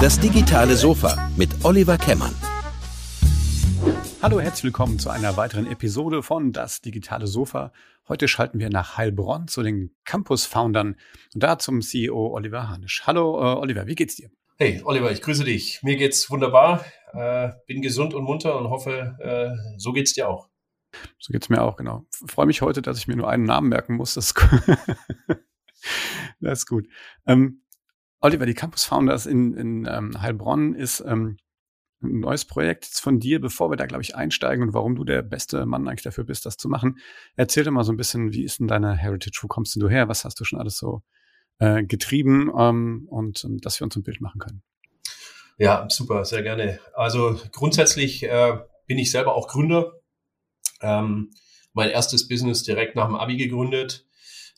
Das 0.00 0.18
digitale 0.18 0.74
Sofa 0.76 1.30
mit 1.36 1.64
Oliver 1.64 1.96
Kemmern. 1.98 2.34
Hallo, 4.20 4.40
herzlich 4.40 4.64
willkommen 4.64 4.98
zu 4.98 5.10
einer 5.10 5.36
weiteren 5.36 5.66
Episode 5.66 6.22
von 6.22 6.52
Das 6.52 6.80
digitale 6.80 7.26
Sofa. 7.26 7.72
Heute 8.08 8.28
schalten 8.28 8.58
wir 8.58 8.70
nach 8.70 8.96
Heilbronn 8.96 9.48
zu 9.48 9.62
den 9.62 9.94
Campus-Foundern 10.04 10.96
und 11.34 11.42
da 11.42 11.58
zum 11.58 11.82
CEO 11.82 12.32
Oliver 12.34 12.68
Hanisch. 12.68 13.02
Hallo, 13.06 13.38
äh, 13.40 13.56
Oliver, 13.56 13.86
wie 13.86 13.94
geht's 13.94 14.16
dir? 14.16 14.30
Hey, 14.58 14.80
Oliver, 14.84 15.10
ich 15.10 15.22
grüße 15.22 15.44
dich. 15.44 15.82
Mir 15.82 15.96
geht's 15.96 16.30
wunderbar. 16.30 16.84
Äh, 17.12 17.50
bin 17.66 17.82
gesund 17.82 18.14
und 18.14 18.24
munter 18.24 18.56
und 18.58 18.70
hoffe, 18.70 19.16
äh, 19.20 19.78
so 19.78 19.92
geht's 19.92 20.12
dir 20.14 20.28
auch. 20.28 20.48
So 21.18 21.32
geht's 21.32 21.48
mir 21.48 21.62
auch, 21.62 21.76
genau. 21.76 22.04
Freue 22.26 22.46
mich 22.46 22.62
heute, 22.62 22.82
dass 22.82 22.98
ich 22.98 23.08
mir 23.08 23.16
nur 23.16 23.28
einen 23.28 23.44
Namen 23.44 23.68
merken 23.68 23.96
muss. 23.96 24.14
Das 24.14 24.26
ist, 24.26 24.34
das 26.40 26.60
ist 26.60 26.66
gut. 26.66 26.86
Ähm, 27.26 27.62
Oliver, 28.20 28.46
die 28.46 28.54
Campus 28.54 28.84
Founders 28.84 29.26
in, 29.26 29.54
in 29.54 29.88
ähm, 29.90 30.20
Heilbronn 30.20 30.74
ist 30.74 31.00
ähm, 31.00 31.38
ein 32.02 32.20
neues 32.20 32.44
Projekt 32.44 32.86
von 32.86 33.20
dir, 33.20 33.40
bevor 33.40 33.70
wir 33.70 33.76
da, 33.76 33.86
glaube 33.86 34.02
ich, 34.02 34.16
einsteigen 34.16 34.62
und 34.64 34.74
warum 34.74 34.96
du 34.96 35.04
der 35.04 35.22
beste 35.22 35.66
Mann 35.66 35.88
eigentlich 35.88 36.02
dafür 36.02 36.24
bist, 36.24 36.46
das 36.46 36.56
zu 36.56 36.68
machen. 36.68 36.98
Erzähl 37.36 37.64
dir 37.64 37.70
mal 37.70 37.84
so 37.84 37.92
ein 37.92 37.96
bisschen, 37.96 38.32
wie 38.32 38.44
ist 38.44 38.60
denn 38.60 38.68
deine 38.68 38.96
Heritage? 38.96 39.40
Wo 39.42 39.48
kommst 39.48 39.74
denn 39.74 39.80
du 39.80 39.88
her? 39.88 40.08
Was 40.08 40.24
hast 40.24 40.38
du 40.40 40.44
schon 40.44 40.58
alles 40.58 40.76
so 40.76 41.02
äh, 41.58 41.82
getrieben 41.84 42.50
ähm, 42.56 43.06
und 43.08 43.44
um, 43.44 43.58
dass 43.58 43.80
wir 43.80 43.84
uns 43.84 43.96
ein 43.96 44.02
Bild 44.02 44.20
machen 44.20 44.40
können? 44.40 44.62
Ja, 45.58 45.86
super, 45.88 46.24
sehr 46.24 46.42
gerne. 46.42 46.80
Also 46.94 47.38
grundsätzlich 47.52 48.24
äh, 48.24 48.58
bin 48.86 48.98
ich 48.98 49.10
selber 49.10 49.34
auch 49.34 49.48
Gründer. 49.48 49.92
Ähm, 50.80 51.30
mein 51.72 51.90
erstes 51.90 52.26
Business 52.28 52.62
direkt 52.62 52.96
nach 52.96 53.06
dem 53.06 53.14
Abi 53.14 53.36
gegründet 53.36 54.06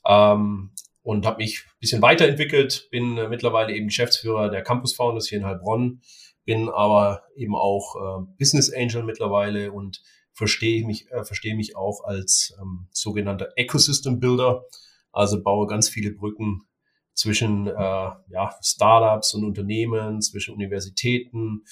ähm, 0.06 0.70
und 1.05 1.27
habe 1.27 1.37
mich 1.37 1.65
ein 1.67 1.79
bisschen 1.79 2.03
weiterentwickelt. 2.03 2.89
Bin 2.91 3.17
äh, 3.19 3.29
mittlerweile 3.29 3.75
eben 3.75 3.87
Geschäftsführer 3.87 4.49
der 4.49 4.62
Campus 4.62 4.95
Founders 4.95 5.29
hier 5.29 5.39
in 5.39 5.45
Heilbronn, 5.45 6.01
bin 6.45 6.69
aber 6.69 7.23
eben 7.37 7.55
auch 7.55 7.95
äh, 7.95 8.27
Business 8.39 8.73
Angel 8.73 9.05
mittlerweile 9.05 9.70
und 9.70 10.03
verstehe 10.33 10.84
mich, 10.84 11.11
äh, 11.12 11.25
verstehe 11.25 11.55
mich 11.55 11.77
auch 11.77 12.03
als 12.05 12.56
ähm, 12.61 12.89
sogenannter 12.91 13.51
Ecosystem 13.55 14.19
Builder. 14.19 14.65
Also 15.12 15.43
baue 15.43 15.69
ganz 15.69 15.89
viele 15.89 16.11
Brücken 16.11 16.62
zwischen 17.12 17.69
äh, 17.69 17.73
ja, 17.73 18.50
Startups 18.61 19.34
und 19.34 19.45
Unternehmen, 19.45 20.21
zwischen 20.21 20.55
Universitäten 20.55 21.65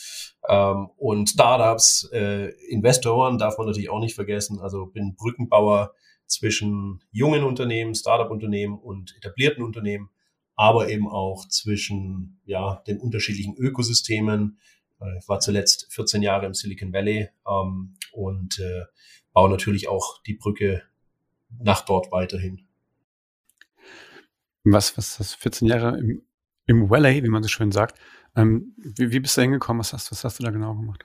ähm, 0.48 0.90
und 0.96 1.30
Startups, 1.30 2.08
äh, 2.12 2.50
Investoren 2.68 3.38
darf 3.38 3.58
man 3.58 3.66
natürlich 3.66 3.90
auch 3.90 3.98
nicht 3.98 4.14
vergessen. 4.14 4.60
Also 4.60 4.86
bin 4.86 5.16
Brückenbauer 5.16 5.94
zwischen 6.26 7.02
jungen 7.10 7.44
Unternehmen, 7.44 7.94
Startup-Unternehmen 7.94 8.78
und 8.78 9.16
etablierten 9.16 9.62
Unternehmen, 9.62 10.10
aber 10.54 10.88
eben 10.88 11.08
auch 11.08 11.48
zwischen 11.48 12.40
ja, 12.44 12.82
den 12.86 12.98
unterschiedlichen 12.98 13.56
Ökosystemen. 13.56 14.58
Äh, 15.00 15.18
ich 15.18 15.28
war 15.28 15.40
zuletzt 15.40 15.92
14 15.92 16.22
Jahre 16.22 16.46
im 16.46 16.54
Silicon 16.54 16.92
Valley 16.92 17.28
ähm, 17.46 17.94
und 18.12 18.58
äh, 18.58 18.84
baue 19.32 19.50
natürlich 19.50 19.88
auch 19.88 20.22
die 20.22 20.34
Brücke 20.34 20.82
nach 21.58 21.84
dort 21.84 22.12
weiterhin. 22.12 22.66
Was, 24.64 24.96
was 24.96 25.16
du 25.16 25.24
14 25.24 25.68
Jahre 25.68 25.98
im, 25.98 26.22
im 26.66 26.90
Valley, 26.90 27.22
wie 27.22 27.28
man 27.28 27.42
so 27.42 27.48
schön 27.48 27.72
sagt. 27.72 27.98
Ähm, 28.36 28.74
wie, 28.76 29.10
wie 29.12 29.20
bist 29.20 29.36
du 29.36 29.42
hingekommen? 29.42 29.80
Was 29.80 29.92
hast, 29.92 30.10
was 30.10 30.24
hast 30.24 30.38
du 30.38 30.44
da 30.44 30.50
genau 30.50 30.74
gemacht? 30.74 31.04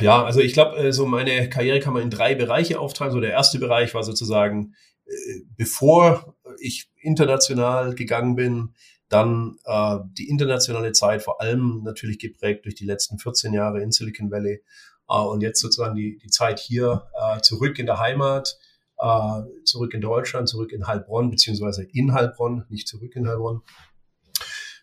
Ja, 0.00 0.24
also 0.24 0.40
ich 0.40 0.52
glaube, 0.52 0.76
äh, 0.76 0.92
so 0.92 1.06
meine 1.06 1.48
Karriere 1.48 1.80
kann 1.80 1.94
man 1.94 2.02
in 2.02 2.10
drei 2.10 2.34
Bereiche 2.34 2.78
aufteilen. 2.80 3.12
So 3.12 3.20
der 3.20 3.32
erste 3.32 3.58
Bereich 3.58 3.94
war 3.94 4.02
sozusagen, 4.02 4.74
äh, 5.06 5.12
bevor 5.56 6.36
ich 6.60 6.90
international 7.00 7.94
gegangen 7.94 8.36
bin, 8.36 8.74
dann 9.08 9.56
äh, 9.64 9.98
die 10.18 10.28
internationale 10.28 10.92
Zeit, 10.92 11.22
vor 11.22 11.40
allem 11.40 11.82
natürlich 11.82 12.18
geprägt 12.18 12.64
durch 12.64 12.74
die 12.74 12.84
letzten 12.84 13.18
14 13.18 13.52
Jahre 13.52 13.82
in 13.82 13.90
Silicon 13.90 14.30
Valley. 14.30 14.62
Äh, 15.08 15.18
und 15.18 15.40
jetzt 15.40 15.60
sozusagen 15.60 15.94
die, 15.94 16.18
die 16.18 16.28
Zeit 16.28 16.60
hier 16.60 17.06
äh, 17.18 17.40
zurück 17.40 17.78
in 17.78 17.86
der 17.86 17.98
Heimat, 17.98 18.58
äh, 18.98 19.42
zurück 19.64 19.94
in 19.94 20.00
Deutschland, 20.00 20.48
zurück 20.48 20.72
in 20.72 20.86
Heilbronn, 20.86 21.30
beziehungsweise 21.30 21.84
in 21.84 22.12
Heilbronn, 22.12 22.64
nicht 22.68 22.88
zurück 22.88 23.16
in 23.16 23.28
Heilbronn. 23.28 23.62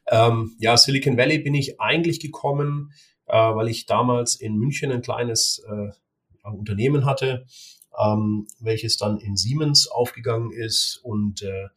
Ähm, 0.07 0.55
ja, 0.59 0.77
Silicon 0.77 1.17
Valley 1.17 1.39
bin 1.39 1.55
ich 1.55 1.79
eigentlich 1.79 2.19
gekommen, 2.19 2.91
weil 3.33 3.67
ich 3.69 3.85
damals 3.85 4.35
in 4.35 4.55
München 4.55 4.91
ein 4.91 5.01
kleines 5.01 5.63
äh, 5.67 5.91
Unternehmen 6.47 7.05
hatte, 7.05 7.45
ähm, 7.97 8.47
welches 8.59 8.97
dann 8.97 9.17
in 9.17 9.35
Siemens 9.35 9.87
aufgegangen 9.87 10.51
ist 10.51 10.99
und 11.03 11.41
äh, 11.41 11.67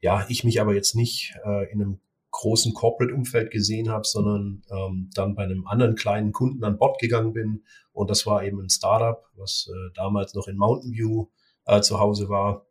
ja, 0.00 0.26
ich 0.28 0.44
mich 0.44 0.60
aber 0.60 0.74
jetzt 0.74 0.94
nicht 0.94 1.34
äh, 1.44 1.70
in 1.72 1.82
einem 1.82 2.00
großen 2.30 2.74
Corporate-Umfeld 2.74 3.50
gesehen 3.50 3.88
habe, 3.88 4.06
sondern 4.06 4.62
ähm, 4.70 5.10
dann 5.14 5.34
bei 5.34 5.44
einem 5.44 5.66
anderen 5.66 5.94
kleinen 5.94 6.32
Kunden 6.32 6.62
an 6.64 6.76
Bord 6.76 7.00
gegangen 7.00 7.32
bin. 7.32 7.64
Und 7.92 8.10
das 8.10 8.26
war 8.26 8.44
eben 8.44 8.60
ein 8.60 8.68
Startup, 8.68 9.24
was 9.36 9.70
äh, 9.72 9.92
damals 9.94 10.34
noch 10.34 10.46
in 10.46 10.58
Mountain 10.58 10.92
View 10.92 11.28
äh, 11.64 11.80
zu 11.80 11.98
Hause 11.98 12.28
war. 12.28 12.66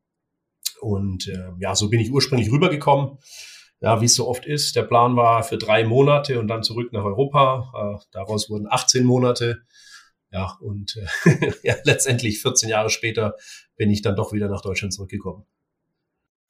Und 0.81 1.27
äh, 1.27 1.51
ja, 1.59 1.73
so 1.75 1.89
bin 1.89 1.99
ich 1.99 2.11
ursprünglich 2.11 2.51
rübergekommen. 2.51 3.17
Ja, 3.81 4.01
wie 4.01 4.05
es 4.05 4.15
so 4.15 4.27
oft 4.27 4.45
ist. 4.45 4.75
Der 4.75 4.83
Plan 4.83 5.15
war 5.15 5.43
für 5.43 5.57
drei 5.57 5.83
Monate 5.83 6.39
und 6.39 6.47
dann 6.47 6.63
zurück 6.63 6.93
nach 6.93 7.03
Europa. 7.03 7.99
Äh, 7.99 8.05
daraus 8.11 8.49
wurden 8.49 8.67
18 8.69 9.03
Monate. 9.03 9.63
Ja, 10.31 10.57
und 10.59 10.97
äh, 11.25 11.51
ja, 11.63 11.75
letztendlich 11.83 12.41
14 12.41 12.69
Jahre 12.69 12.89
später 12.89 13.35
bin 13.75 13.91
ich 13.91 14.01
dann 14.01 14.15
doch 14.15 14.33
wieder 14.33 14.49
nach 14.49 14.61
Deutschland 14.61 14.93
zurückgekommen. 14.93 15.45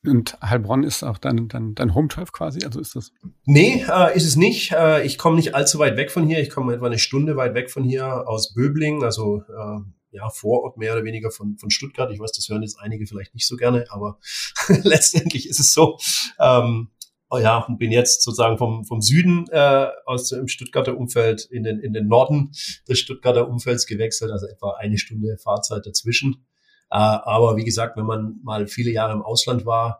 Und 0.08 0.38
Heilbronn 0.42 0.84
ist 0.84 1.04
auch 1.04 1.18
dein, 1.18 1.48
dein, 1.48 1.76
dein 1.76 1.96
Home-Turf 1.96 2.32
quasi? 2.32 2.64
Also 2.64 2.80
ist 2.80 2.96
das? 2.96 3.12
Nee, 3.46 3.84
äh, 3.90 4.16
ist 4.16 4.26
es 4.26 4.36
nicht. 4.36 4.72
Äh, 4.72 5.04
ich 5.06 5.18
komme 5.18 5.36
nicht 5.36 5.56
allzu 5.56 5.80
weit 5.80 5.98
weg 5.98 6.12
von 6.12 6.28
hier. 6.28 6.40
Ich 6.40 6.50
komme 6.50 6.74
etwa 6.74 6.86
eine 6.86 7.00
Stunde 7.00 7.36
weit 7.36 7.56
weg 7.56 7.72
von 7.72 7.84
hier 7.84 8.28
aus 8.28 8.54
Böbling, 8.54 9.04
also 9.04 9.42
äh, 9.50 9.80
ja, 10.12 10.30
Vorort 10.30 10.78
mehr 10.78 10.94
oder 10.94 11.04
weniger 11.04 11.32
von, 11.32 11.58
von 11.58 11.70
Stuttgart. 11.70 12.12
Ich 12.12 12.20
weiß, 12.20 12.32
das 12.32 12.48
hören 12.48 12.62
jetzt 12.62 12.80
einige 12.80 13.06
vielleicht 13.06 13.34
nicht 13.34 13.48
so 13.48 13.58
gerne, 13.58 13.86
aber 13.90 14.20
letztendlich 14.84 15.50
ist 15.50 15.60
es 15.60 15.74
so. 15.74 15.98
Ähm, 16.40 16.90
oh 17.36 17.42
ja, 17.42 17.58
und 17.60 17.78
bin 17.78 17.92
jetzt 17.92 18.24
sozusagen 18.24 18.58
vom, 18.58 18.86
vom 18.86 19.02
Süden 19.02 19.46
äh, 19.52 19.88
aus 20.06 20.30
dem 20.30 20.48
Stuttgarter 20.48 20.98
Umfeld 20.98 21.46
in 21.52 21.64
den, 21.64 21.80
in 21.80 21.94
den 21.94 22.08
Norden 22.08 22.52
des 22.88 23.00
Stuttgarter 23.00 23.48
Umfelds 23.48 23.86
gewechselt, 23.86 24.32
also 24.32 24.48
etwa 24.48 24.76
eine 24.78 24.98
Stunde 24.98 25.38
Fahrzeit 25.38 25.86
dazwischen. 25.86 26.46
Äh, 26.90 26.98
aber 26.98 27.58
wie 27.58 27.66
gesagt, 27.66 27.98
wenn 27.98 28.06
man 28.06 28.40
mal 28.44 28.68
viele 28.68 28.92
Jahre 28.92 29.14
im 29.14 29.22
Ausland 29.22 29.66
war, 29.66 30.00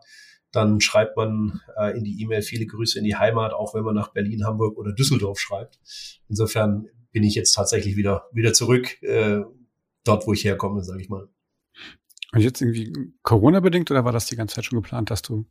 dann 0.52 0.80
schreibt 0.80 1.16
man 1.16 1.60
äh, 1.76 1.96
in 1.96 2.04
die 2.04 2.22
E-Mail 2.22 2.42
viele 2.42 2.66
Grüße 2.66 2.98
in 2.98 3.04
die 3.04 3.16
Heimat, 3.16 3.52
auch 3.52 3.74
wenn 3.74 3.84
man 3.84 3.94
nach 3.94 4.12
Berlin, 4.12 4.44
Hamburg 4.44 4.78
oder 4.78 4.92
Düsseldorf 4.92 5.38
schreibt. 5.38 5.78
Insofern 6.28 6.88
bin 7.12 7.24
ich 7.24 7.34
jetzt 7.34 7.52
tatsächlich 7.52 7.96
wieder, 7.96 8.24
wieder 8.32 8.52
zurück, 8.52 9.02
äh, 9.02 9.42
dort, 10.04 10.26
wo 10.26 10.32
ich 10.32 10.44
herkomme, 10.44 10.82
sage 10.82 11.02
ich 11.02 11.08
mal. 11.08 11.28
Und 12.36 12.42
jetzt 12.42 12.60
irgendwie 12.60 12.92
Corona-bedingt 13.22 13.90
oder 13.90 14.04
war 14.04 14.12
das 14.12 14.26
die 14.26 14.36
ganze 14.36 14.56
Zeit 14.56 14.66
schon 14.66 14.82
geplant, 14.82 15.10
dass 15.10 15.22
du? 15.22 15.46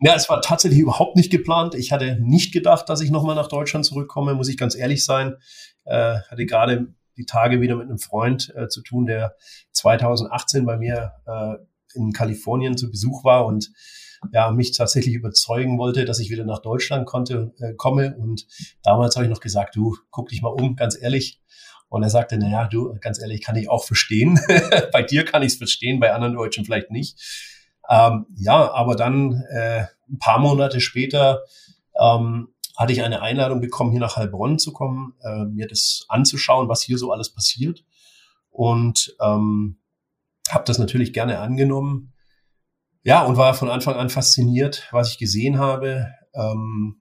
Ja, 0.00 0.16
es 0.16 0.28
war 0.28 0.40
tatsächlich 0.42 0.80
überhaupt 0.80 1.14
nicht 1.14 1.30
geplant. 1.30 1.76
Ich 1.76 1.92
hatte 1.92 2.18
nicht 2.20 2.52
gedacht, 2.52 2.88
dass 2.88 3.00
ich 3.00 3.12
nochmal 3.12 3.36
nach 3.36 3.46
Deutschland 3.46 3.86
zurückkomme, 3.86 4.34
muss 4.34 4.48
ich 4.48 4.56
ganz 4.56 4.74
ehrlich 4.74 5.04
sein. 5.04 5.36
Äh, 5.84 6.16
hatte 6.28 6.44
gerade 6.44 6.92
die 7.16 7.26
Tage 7.26 7.60
wieder 7.60 7.76
mit 7.76 7.86
einem 7.86 8.00
Freund 8.00 8.52
äh, 8.56 8.66
zu 8.66 8.82
tun, 8.82 9.06
der 9.06 9.36
2018 9.70 10.66
bei 10.66 10.76
mir 10.76 11.12
äh, 11.26 11.54
in 11.94 12.12
Kalifornien 12.12 12.76
zu 12.76 12.90
Besuch 12.90 13.22
war 13.22 13.46
und 13.46 13.70
ja, 14.32 14.50
mich 14.50 14.72
tatsächlich 14.72 15.14
überzeugen 15.14 15.78
wollte, 15.78 16.06
dass 16.06 16.18
ich 16.18 16.30
wieder 16.30 16.44
nach 16.44 16.58
Deutschland 16.58 17.06
konnte, 17.06 17.54
äh, 17.60 17.74
komme. 17.74 18.16
Und 18.16 18.48
damals 18.82 19.14
habe 19.14 19.26
ich 19.26 19.30
noch 19.30 19.38
gesagt, 19.38 19.76
du, 19.76 19.96
guck 20.10 20.30
dich 20.30 20.42
mal 20.42 20.48
um, 20.48 20.74
ganz 20.74 21.00
ehrlich. 21.00 21.40
Und 21.88 22.02
er 22.02 22.10
sagte, 22.10 22.36
na 22.38 22.48
ja, 22.48 22.66
du, 22.66 22.96
ganz 23.00 23.20
ehrlich, 23.20 23.42
kann 23.42 23.56
ich 23.56 23.70
auch 23.70 23.84
verstehen. 23.84 24.40
bei 24.92 25.02
dir 25.02 25.24
kann 25.24 25.42
ich 25.42 25.52
es 25.52 25.58
verstehen, 25.58 26.00
bei 26.00 26.12
anderen 26.12 26.34
Deutschen 26.34 26.64
vielleicht 26.64 26.90
nicht. 26.90 27.18
Ähm, 27.88 28.26
ja, 28.36 28.72
aber 28.72 28.96
dann 28.96 29.44
äh, 29.50 29.86
ein 30.08 30.18
paar 30.18 30.38
Monate 30.38 30.80
später 30.80 31.42
ähm, 32.00 32.48
hatte 32.76 32.92
ich 32.92 33.02
eine 33.02 33.22
Einladung 33.22 33.60
bekommen, 33.60 33.90
hier 33.90 34.00
nach 34.00 34.16
Heilbronn 34.16 34.58
zu 34.58 34.72
kommen, 34.72 35.14
äh, 35.22 35.44
mir 35.44 35.66
das 35.66 36.04
anzuschauen, 36.08 36.68
was 36.68 36.82
hier 36.82 36.98
so 36.98 37.12
alles 37.12 37.32
passiert. 37.32 37.84
Und 38.50 39.14
ähm, 39.20 39.78
habe 40.50 40.64
das 40.64 40.78
natürlich 40.78 41.12
gerne 41.12 41.38
angenommen. 41.38 42.12
Ja, 43.02 43.22
und 43.22 43.36
war 43.36 43.54
von 43.54 43.70
Anfang 43.70 43.94
an 43.94 44.10
fasziniert, 44.10 44.88
was 44.90 45.10
ich 45.10 45.18
gesehen 45.18 45.58
habe, 45.58 46.08
ähm, 46.34 47.00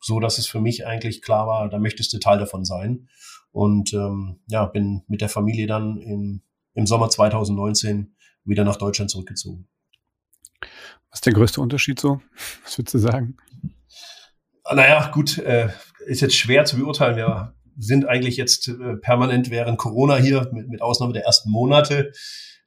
so 0.00 0.20
dass 0.20 0.38
es 0.38 0.46
für 0.46 0.60
mich 0.60 0.86
eigentlich 0.86 1.22
klar 1.22 1.46
war, 1.46 1.68
da 1.68 1.78
möchtest 1.78 2.12
du 2.12 2.18
Teil 2.18 2.38
davon 2.38 2.64
sein. 2.64 3.08
Und 3.56 3.94
ähm, 3.94 4.38
ja, 4.48 4.66
bin 4.66 5.02
mit 5.08 5.22
der 5.22 5.30
Familie 5.30 5.66
dann 5.66 5.96
im, 5.96 6.42
im 6.74 6.86
Sommer 6.86 7.08
2019 7.08 8.14
wieder 8.44 8.64
nach 8.64 8.76
Deutschland 8.76 9.10
zurückgezogen. 9.10 9.66
Was 11.08 11.20
ist 11.20 11.24
der 11.26 11.32
größte 11.32 11.62
Unterschied 11.62 11.98
so? 11.98 12.20
Was 12.64 12.76
würdest 12.76 12.92
du 12.92 12.98
sagen? 12.98 13.38
Naja, 14.70 15.10
gut, 15.10 15.38
äh, 15.38 15.70
ist 16.04 16.20
jetzt 16.20 16.36
schwer 16.36 16.66
zu 16.66 16.76
beurteilen. 16.76 17.16
Wir 17.16 17.54
sind 17.78 18.06
eigentlich 18.06 18.36
jetzt 18.36 18.68
äh, 18.68 18.96
permanent 19.00 19.48
während 19.48 19.78
Corona 19.78 20.16
hier, 20.16 20.50
mit, 20.52 20.68
mit 20.68 20.82
Ausnahme 20.82 21.14
der 21.14 21.24
ersten 21.24 21.50
Monate. 21.50 22.12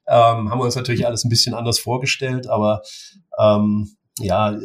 Ähm, 0.08 0.50
haben 0.50 0.58
wir 0.58 0.64
uns 0.64 0.74
natürlich 0.74 1.06
alles 1.06 1.24
ein 1.24 1.28
bisschen 1.28 1.54
anders 1.54 1.78
vorgestellt, 1.78 2.48
aber 2.48 2.82
ähm, 3.38 3.96
ja, 4.18 4.58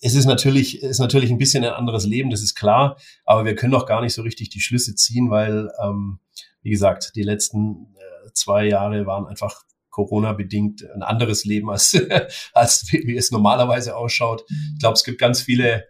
es 0.00 0.14
ist 0.14 0.26
natürlich, 0.26 0.82
ist 0.82 0.98
natürlich 0.98 1.30
ein 1.30 1.38
bisschen 1.38 1.64
ein 1.64 1.72
anderes 1.72 2.06
Leben, 2.06 2.30
das 2.30 2.42
ist 2.42 2.54
klar, 2.54 2.96
aber 3.24 3.44
wir 3.44 3.54
können 3.54 3.72
noch 3.72 3.86
gar 3.86 4.00
nicht 4.00 4.14
so 4.14 4.22
richtig 4.22 4.48
die 4.48 4.60
Schlüsse 4.60 4.94
ziehen, 4.94 5.30
weil, 5.30 5.70
ähm, 5.82 6.20
wie 6.62 6.70
gesagt, 6.70 7.12
die 7.14 7.22
letzten 7.22 7.94
äh, 7.96 8.32
zwei 8.32 8.66
Jahre 8.66 9.06
waren 9.06 9.26
einfach 9.26 9.62
Corona-bedingt 9.90 10.88
ein 10.94 11.02
anderes 11.02 11.44
Leben, 11.44 11.70
als, 11.70 11.94
als 12.52 12.86
wie, 12.90 13.06
wie 13.06 13.16
es 13.16 13.30
normalerweise 13.30 13.96
ausschaut. 13.96 14.44
Ich 14.48 14.80
glaube, 14.80 14.94
es 14.94 15.04
gibt 15.04 15.18
ganz 15.18 15.42
viele 15.42 15.84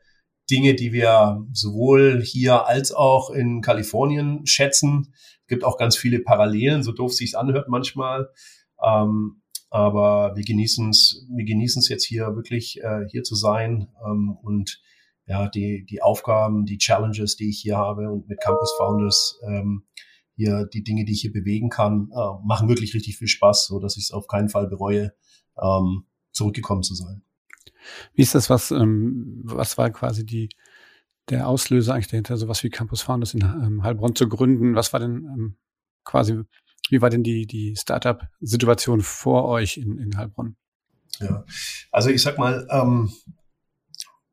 Dinge, 0.51 0.75
die 0.75 0.93
wir 0.93 1.47
sowohl 1.53 2.21
hier 2.23 2.67
als 2.67 2.93
auch 2.93 3.31
in 3.31 3.63
Kalifornien 3.63 4.47
schätzen. 4.47 5.15
Es 5.43 5.47
gibt 5.47 5.65
auch 5.65 5.79
ganz 5.79 5.97
viele 5.97 6.21
Parallelen, 6.21 6.83
so 6.83 6.91
doof 6.91 7.13
sich 7.15 7.39
anhört 7.39 7.69
manchmal. 7.69 8.31
Ähm, 8.83 9.43
aber 9.71 10.37
wir 10.37 10.45
genießen 10.45 10.91
es, 10.91 11.27
wir 11.35 11.45
genießen 11.45 11.81
es 11.81 11.89
jetzt 11.89 12.05
hier 12.05 12.35
wirklich 12.37 12.81
äh, 12.83 13.07
hier 13.09 13.23
zu 13.23 13.35
sein 13.35 13.89
ähm, 14.05 14.37
und 14.43 14.83
ja 15.27 15.49
die 15.49 15.87
die 15.87 16.03
Aufgaben, 16.03 16.67
die 16.67 16.79
Challenges, 16.79 17.37
die 17.37 17.49
ich 17.49 17.61
hier 17.61 17.77
habe 17.77 18.11
und 18.11 18.29
mit 18.29 18.41
Campus 18.41 18.75
Founders 18.79 19.41
ähm, 19.47 19.85
hier 20.35 20.67
die 20.67 20.83
Dinge, 20.83 21.05
die 21.05 21.13
ich 21.13 21.21
hier 21.21 21.33
bewegen 21.33 21.69
kann, 21.69 22.11
äh, 22.13 22.47
machen 22.47 22.69
wirklich 22.69 22.95
richtig 22.95 23.19
viel 23.19 23.29
Spaß, 23.29 23.67
so 23.67 23.79
dass 23.79 23.97
ich 23.97 24.05
es 24.05 24.11
auf 24.11 24.27
keinen 24.27 24.49
Fall 24.49 24.67
bereue, 24.69 25.13
ähm, 25.61 26.07
zurückgekommen 26.33 26.83
zu 26.83 26.95
sein. 26.95 27.23
Wie 28.15 28.23
ist 28.23 28.35
das, 28.35 28.51
was, 28.51 28.71
ähm, 28.71 29.41
was 29.45 29.79
war 29.79 29.91
quasi 29.91 30.25
die, 30.25 30.49
der 31.29 31.47
Auslöser 31.49 31.95
eigentlich 31.95 32.09
dahinter, 32.09 32.37
sowas 32.37 32.63
wie 32.63 32.71
Campus 32.71 33.03
Founders 33.03 33.35
in 33.35 33.43
ähm, 33.43 33.83
Heilbronn 33.83 34.15
zu 34.15 34.29
gründen? 34.29 34.75
Was 34.75 34.93
war 34.93 35.01
denn 35.01 35.25
ähm, 35.27 35.57
quasi, 36.05 36.41
wie 36.91 37.01
war 37.01 37.11
denn 37.11 37.23
die, 37.23 37.47
die 37.47 37.77
Startup-Situation 37.77 39.01
vor 39.01 39.47
euch 39.47 39.77
in, 39.77 39.99
in 39.99 40.17
Heilbronn? 40.17 40.57
Ja, 41.21 41.45
also 41.91 42.11
ich 42.11 42.23
sag 42.23 42.39
mal, 42.39 42.67
ähm, 42.71 43.13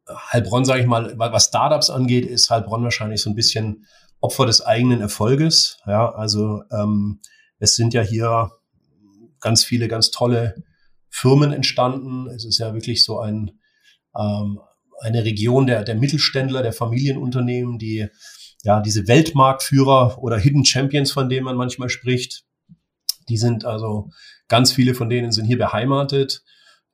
Heilbronn, 0.07 0.65
sage 0.65 0.81
ich 0.81 0.87
mal, 0.87 1.13
was 1.17 1.45
Startups 1.45 1.89
angeht, 1.89 2.25
ist 2.25 2.49
Heilbronn 2.49 2.83
wahrscheinlich 2.83 3.21
so 3.21 3.29
ein 3.29 3.35
bisschen 3.35 3.85
Opfer 4.21 4.45
des 4.45 4.61
eigenen 4.61 5.01
Erfolges. 5.01 5.79
Ja, 5.85 6.09
also 6.13 6.63
ähm, 6.71 7.19
es 7.59 7.75
sind 7.75 7.93
ja 7.93 8.01
hier 8.01 8.51
ganz 9.39 9.63
viele 9.63 9.87
ganz 9.87 10.11
tolle 10.11 10.63
Firmen 11.09 11.51
entstanden. 11.51 12.27
Es 12.27 12.45
ist 12.45 12.57
ja 12.57 12.73
wirklich 12.73 13.03
so 13.03 13.19
ein 13.19 13.59
ähm, 14.17 14.59
eine 14.99 15.23
Region 15.23 15.67
der, 15.67 15.83
der 15.83 15.95
Mittelständler, 15.95 16.63
der 16.63 16.73
Familienunternehmen, 16.73 17.77
die 17.77 18.07
ja 18.63 18.81
diese 18.81 19.07
Weltmarktführer 19.07 20.17
oder 20.17 20.37
Hidden 20.37 20.65
Champions, 20.65 21.11
von 21.11 21.29
denen 21.29 21.45
man 21.45 21.55
manchmal 21.55 21.89
spricht, 21.89 22.45
die 23.29 23.37
sind 23.37 23.65
also 23.65 24.09
ganz 24.47 24.71
viele 24.71 24.93
von 24.93 25.09
denen 25.09 25.31
sind 25.31 25.45
hier 25.45 25.57
beheimatet. 25.57 26.43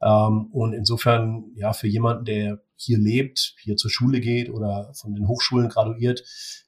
Ähm, 0.02 0.48
und 0.52 0.74
insofern, 0.74 1.52
ja, 1.56 1.74
für 1.74 1.88
jemanden, 1.88 2.26
der 2.26 2.60
hier 2.76 2.98
lebt, 2.98 3.56
hier 3.62 3.78
zur 3.78 3.90
Schule 3.90 4.20
geht 4.20 4.50
oder 4.50 4.92
von 4.96 5.16
den 5.16 5.28
Hochschulen 5.28 5.70
graduiert, 5.70 6.24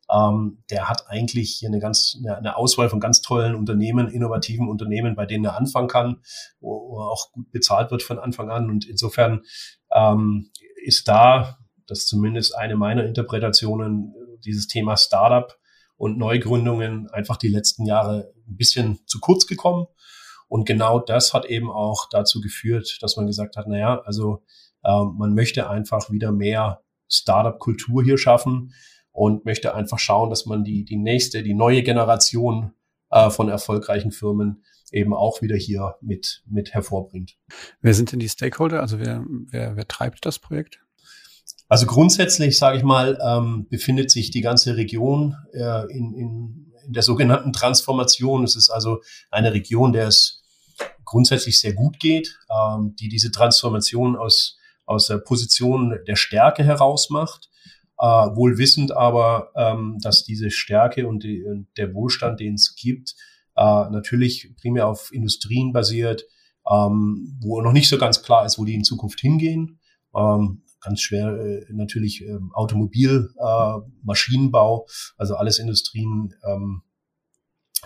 ähm, 0.09 0.63
der 0.69 0.87
hat 0.87 1.09
eigentlich 1.09 1.55
hier 1.59 1.69
eine 1.69 1.79
ganz 1.79 2.17
eine 2.25 2.55
Auswahl 2.55 2.89
von 2.89 2.99
ganz 2.99 3.21
tollen 3.21 3.55
Unternehmen, 3.55 4.07
innovativen 4.07 4.69
Unternehmen, 4.69 5.15
bei 5.15 5.25
denen 5.25 5.45
er 5.45 5.57
anfangen 5.57 5.87
kann, 5.87 6.21
wo, 6.59 6.89
wo 6.89 6.99
auch 7.01 7.31
gut 7.31 7.51
bezahlt 7.51 7.91
wird 7.91 8.03
von 8.03 8.19
Anfang 8.19 8.49
an. 8.49 8.69
Und 8.69 8.87
insofern 8.87 9.41
ähm, 9.93 10.51
ist 10.83 11.07
da, 11.07 11.57
das 11.87 11.99
ist 11.99 12.07
zumindest 12.07 12.55
eine 12.55 12.75
meiner 12.75 13.05
Interpretationen, 13.05 14.13
dieses 14.45 14.67
Thema 14.67 14.95
Startup 14.95 15.57
und 15.97 16.17
Neugründungen 16.17 17.09
einfach 17.09 17.37
die 17.37 17.47
letzten 17.47 17.85
Jahre 17.85 18.33
ein 18.47 18.57
bisschen 18.57 18.99
zu 19.05 19.19
kurz 19.19 19.47
gekommen. 19.47 19.87
Und 20.47 20.65
genau 20.65 20.99
das 20.99 21.33
hat 21.33 21.45
eben 21.45 21.71
auch 21.71 22.07
dazu 22.09 22.41
geführt, 22.41 22.97
dass 23.01 23.17
man 23.17 23.27
gesagt 23.27 23.57
hat, 23.57 23.67
naja, 23.67 24.01
also 24.05 24.43
äh, 24.83 25.03
man 25.03 25.33
möchte 25.33 25.69
einfach 25.69 26.11
wieder 26.11 26.31
mehr 26.31 26.83
Startup-Kultur 27.09 28.03
hier 28.03 28.17
schaffen 28.17 28.73
und 29.11 29.45
möchte 29.45 29.73
einfach 29.73 29.99
schauen, 29.99 30.29
dass 30.29 30.45
man 30.45 30.63
die, 30.63 30.83
die 30.83 30.97
nächste, 30.97 31.43
die 31.43 31.53
neue 31.53 31.83
Generation 31.83 32.73
äh, 33.09 33.29
von 33.29 33.49
erfolgreichen 33.49 34.11
Firmen 34.11 34.63
eben 34.91 35.13
auch 35.13 35.41
wieder 35.41 35.55
hier 35.55 35.95
mit, 36.01 36.43
mit 36.45 36.73
hervorbringt. 36.73 37.37
Wer 37.81 37.93
sind 37.93 38.11
denn 38.11 38.19
die 38.19 38.29
Stakeholder? 38.29 38.81
Also 38.81 38.99
wer, 38.99 39.25
wer, 39.27 39.75
wer 39.75 39.87
treibt 39.87 40.25
das 40.25 40.39
Projekt? 40.39 40.84
Also 41.67 41.85
grundsätzlich, 41.85 42.57
sage 42.57 42.77
ich 42.77 42.83
mal, 42.83 43.17
ähm, 43.25 43.67
befindet 43.69 44.11
sich 44.11 44.31
die 44.31 44.41
ganze 44.41 44.77
Region 44.77 45.35
äh, 45.53 45.91
in, 45.91 46.13
in, 46.13 46.73
in 46.85 46.93
der 46.93 47.03
sogenannten 47.03 47.53
Transformation. 47.53 48.43
Es 48.43 48.55
ist 48.55 48.69
also 48.69 49.01
eine 49.31 49.53
Region, 49.53 49.91
der 49.91 50.07
es 50.07 50.43
grundsätzlich 51.05 51.59
sehr 51.59 51.73
gut 51.73 51.99
geht, 51.99 52.37
ähm, 52.49 52.95
die 52.99 53.09
diese 53.09 53.31
Transformation 53.31 54.15
aus, 54.15 54.57
aus 54.85 55.07
der 55.07 55.17
Position 55.17 55.97
der 56.07 56.15
Stärke 56.15 56.63
heraus 56.63 57.09
macht 57.09 57.49
äh, 57.99 58.05
wohl 58.05 58.57
wissend 58.57 58.91
aber, 58.91 59.51
ähm, 59.55 59.97
dass 60.01 60.23
diese 60.23 60.51
Stärke 60.51 61.07
und, 61.07 61.23
die, 61.23 61.43
und 61.43 61.67
der 61.77 61.93
Wohlstand, 61.93 62.39
den 62.39 62.55
es 62.55 62.75
gibt, 62.75 63.15
äh, 63.55 63.89
natürlich 63.89 64.53
primär 64.59 64.87
auf 64.87 65.13
Industrien 65.13 65.71
basiert, 65.71 66.25
ähm, 66.69 67.37
wo 67.41 67.61
noch 67.61 67.71
nicht 67.71 67.89
so 67.89 67.97
ganz 67.97 68.21
klar 68.21 68.45
ist, 68.45 68.57
wo 68.57 68.65
die 68.65 68.75
in 68.75 68.83
Zukunft 68.83 69.21
hingehen. 69.21 69.79
Ähm, 70.15 70.63
ganz 70.85 71.01
schwer 71.01 71.27
äh, 71.35 71.65
natürlich 71.71 72.21
ähm, 72.21 72.51
Automobil, 72.53 73.29
äh, 73.37 73.73
Maschinenbau, 74.03 74.87
also 75.17 75.35
alles 75.35 75.59
Industrien, 75.59 76.35
ähm, 76.47 76.83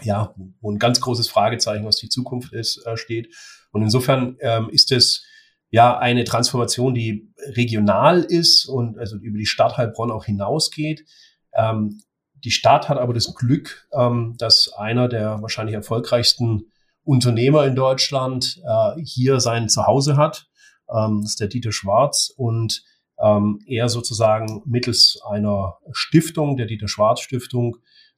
ja, 0.01 0.33
wo 0.61 0.71
ein 0.71 0.79
ganz 0.79 1.01
großes 1.01 1.29
Fragezeichen, 1.29 1.85
was 1.85 1.97
die 1.97 2.09
Zukunft 2.09 2.53
ist, 2.53 2.85
äh, 2.85 2.97
steht. 2.97 3.33
Und 3.71 3.81
insofern 3.81 4.37
ähm, 4.41 4.69
ist 4.69 4.91
es 4.91 5.25
ja 5.69 5.97
eine 5.97 6.23
Transformation, 6.23 6.93
die 6.93 7.31
regional 7.55 8.21
ist 8.21 8.65
und 8.65 8.97
also 8.97 9.17
über 9.17 9.37
die 9.37 9.45
Stadt 9.45 9.77
Heilbronn 9.77 10.11
auch 10.11 10.25
hinausgeht. 10.25 11.05
Ähm, 11.53 12.01
die 12.33 12.51
Stadt 12.51 12.89
hat 12.89 12.97
aber 12.97 13.13
das 13.13 13.33
Glück, 13.35 13.87
ähm, 13.93 14.35
dass 14.37 14.71
einer 14.73 15.07
der 15.07 15.41
wahrscheinlich 15.41 15.75
erfolgreichsten 15.75 16.71
Unternehmer 17.03 17.65
in 17.65 17.75
Deutschland 17.75 18.61
äh, 18.65 19.01
hier 19.03 19.39
sein 19.39 19.69
Zuhause 19.69 20.17
hat. 20.17 20.48
Ähm, 20.93 21.21
ist 21.23 21.39
der 21.39 21.47
Dieter 21.47 21.71
Schwarz 21.71 22.31
und 22.35 22.83
ähm, 23.21 23.59
er 23.67 23.89
sozusagen 23.89 24.61
mittels 24.65 25.19
einer 25.29 25.77
Stiftung, 25.91 26.57
der 26.57 26.65
Dieter 26.65 26.87
Schwarz 26.87 27.21
Stiftung, 27.21 27.77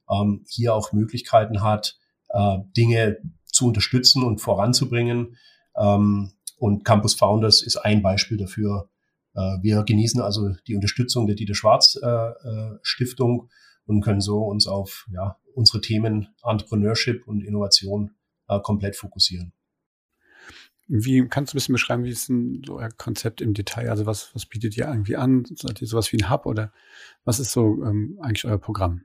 ähm, 0.10 0.46
hier 0.48 0.76
auch 0.76 0.94
Möglichkeiten 0.94 1.64
hat, 1.64 1.98
äh, 2.30 2.58
Dinge 2.78 3.18
zu 3.46 3.68
unterstützen 3.68 4.24
und 4.24 4.40
voranzubringen. 4.40 5.38
Ähm, 5.76 6.34
und 6.58 6.86
Campus 6.86 7.16
Founders 7.16 7.64
ist 7.64 7.78
ein 7.78 8.02
Beispiel 8.04 8.38
dafür. 8.38 8.90
Äh, 9.34 9.58
wir 9.62 9.84
genießen 9.84 10.22
also 10.22 10.50
die 10.68 10.76
Unterstützung 10.76 11.26
der 11.26 11.36
Dieter 11.36 11.56
Schwarz 11.56 11.98
äh, 12.02 12.08
äh, 12.08 12.78
Stiftung 12.84 13.50
und 13.86 14.02
können 14.02 14.22
so 14.22 14.44
uns 14.44 14.68
auf 14.68 15.08
ja, 15.12 15.38
unsere 15.56 15.82
Themen 15.82 16.28
Entrepreneurship 16.44 17.28
und 17.28 17.42
Innovation 17.42 18.12
komplett 18.64 18.98
fokussieren. 18.98 19.54
Wie 20.88 21.26
kannst 21.28 21.54
du 21.54 21.56
ein 21.56 21.60
bisschen 21.60 21.74
beschreiben, 21.74 22.04
wie 22.04 22.10
ist 22.10 22.30
denn 22.30 22.62
so 22.66 22.78
euer 22.78 22.90
Konzept 22.90 23.42
im 23.42 23.54
Detail? 23.54 23.90
Also 23.90 24.06
was, 24.06 24.34
was 24.34 24.46
bietet 24.46 24.76
ihr 24.78 24.88
irgendwie 24.88 25.16
an? 25.16 25.46
Seid 25.56 25.82
ihr 25.82 25.88
sowas 25.88 26.12
wie 26.12 26.18
ein 26.18 26.30
Hub 26.30 26.46
oder 26.46 26.74
was 27.24 27.40
ist 27.40 27.52
so 27.52 27.84
ähm, 27.84 28.20
eigentlich 28.22 28.46
euer 28.46 28.58
Programm? 28.58 29.04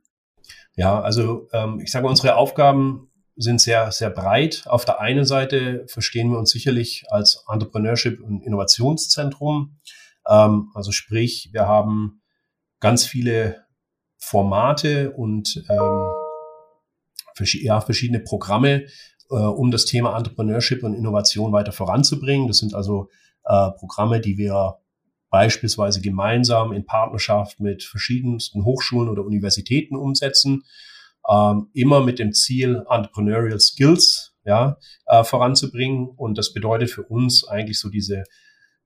Ja, 0.74 1.00
also 1.00 1.48
ähm, 1.52 1.80
ich 1.80 1.90
sage 1.90 2.06
unsere 2.06 2.36
Aufgaben 2.36 3.10
sind 3.36 3.60
sehr, 3.60 3.92
sehr 3.92 4.10
breit. 4.10 4.64
Auf 4.66 4.84
der 4.84 5.00
einen 5.00 5.24
Seite 5.24 5.84
verstehen 5.88 6.30
wir 6.30 6.38
uns 6.38 6.50
sicherlich 6.50 7.04
als 7.10 7.44
Entrepreneurship- 7.46 8.20
und 8.20 8.42
Innovationszentrum. 8.42 9.78
Ähm, 10.28 10.70
also 10.74 10.90
sprich, 10.90 11.50
wir 11.52 11.66
haben 11.66 12.22
ganz 12.80 13.04
viele 13.04 13.66
Formate 14.18 15.12
und 15.12 15.64
ähm, 15.68 16.08
ja, 17.38 17.80
verschiedene 17.80 18.20
Programme, 18.20 18.86
äh, 19.30 19.34
um 19.34 19.70
das 19.70 19.84
Thema 19.84 20.16
Entrepreneurship 20.16 20.82
und 20.82 20.94
Innovation 20.94 21.52
weiter 21.52 21.72
voranzubringen. 21.72 22.48
Das 22.48 22.58
sind 22.58 22.74
also 22.74 23.08
äh, 23.44 23.70
Programme, 23.72 24.20
die 24.20 24.38
wir 24.38 24.76
beispielsweise 25.30 26.00
gemeinsam 26.00 26.72
in 26.72 26.86
Partnerschaft 26.86 27.60
mit 27.60 27.82
verschiedensten 27.82 28.64
Hochschulen 28.64 29.08
oder 29.08 29.24
Universitäten 29.24 29.96
umsetzen 29.96 30.62
ähm, 31.28 31.68
immer 31.72 32.02
mit 32.02 32.18
dem 32.18 32.32
Ziel, 32.32 32.84
Entrepreneurial 32.88 33.60
Skills 33.60 34.34
ja, 34.44 34.78
äh, 35.06 35.24
voranzubringen. 35.24 36.08
Und 36.08 36.38
das 36.38 36.52
bedeutet 36.52 36.90
für 36.90 37.02
uns 37.02 37.46
eigentlich 37.46 37.78
so 37.78 37.88
diese, 37.88 38.24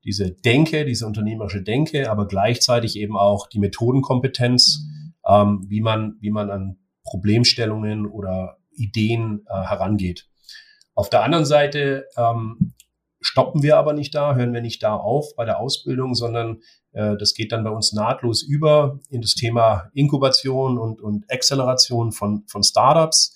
diese 0.04 0.32
Denke, 0.32 0.84
diese 0.84 1.06
unternehmerische 1.06 1.62
Denke, 1.62 2.10
aber 2.10 2.26
gleichzeitig 2.26 2.96
eben 2.96 3.16
auch 3.16 3.46
die 3.48 3.58
Methodenkompetenz, 3.58 4.86
ähm, 5.26 5.66
wie 5.68 5.80
man, 5.80 6.16
wie 6.20 6.30
man 6.30 6.50
an 6.50 6.78
Problemstellungen 7.04 8.06
oder 8.06 8.58
Ideen 8.72 9.44
äh, 9.46 9.62
herangeht. 9.62 10.29
Auf 11.00 11.08
der 11.08 11.22
anderen 11.22 11.46
Seite 11.46 12.08
ähm, 12.18 12.74
stoppen 13.22 13.62
wir 13.62 13.78
aber 13.78 13.94
nicht 13.94 14.14
da, 14.14 14.34
hören 14.34 14.52
wir 14.52 14.60
nicht 14.60 14.82
da 14.82 14.96
auf 14.96 15.34
bei 15.34 15.46
der 15.46 15.58
Ausbildung, 15.58 16.14
sondern 16.14 16.60
äh, 16.92 17.16
das 17.16 17.32
geht 17.32 17.52
dann 17.52 17.64
bei 17.64 17.70
uns 17.70 17.94
nahtlos 17.94 18.42
über 18.42 19.00
in 19.08 19.22
das 19.22 19.34
Thema 19.34 19.88
Inkubation 19.94 20.76
und, 20.76 21.00
und 21.00 21.24
Acceleration 21.32 22.12
von, 22.12 22.44
von 22.48 22.62
Startups. 22.62 23.34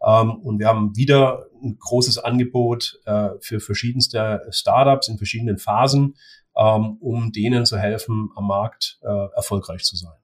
Ähm, 0.00 0.36
und 0.36 0.60
wir 0.60 0.68
haben 0.68 0.94
wieder 0.94 1.46
ein 1.60 1.78
großes 1.80 2.18
Angebot 2.18 3.00
äh, 3.06 3.30
für 3.40 3.58
verschiedenste 3.58 4.46
Startups 4.50 5.08
in 5.08 5.18
verschiedenen 5.18 5.58
Phasen, 5.58 6.14
ähm, 6.56 6.96
um 7.00 7.32
denen 7.32 7.66
zu 7.66 7.76
helfen, 7.76 8.30
am 8.36 8.46
Markt 8.46 9.00
äh, 9.02 9.26
erfolgreich 9.34 9.82
zu 9.82 9.96
sein. 9.96 10.14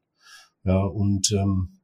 Ja, 0.62 0.84
und 0.84 1.32
ähm, 1.32 1.75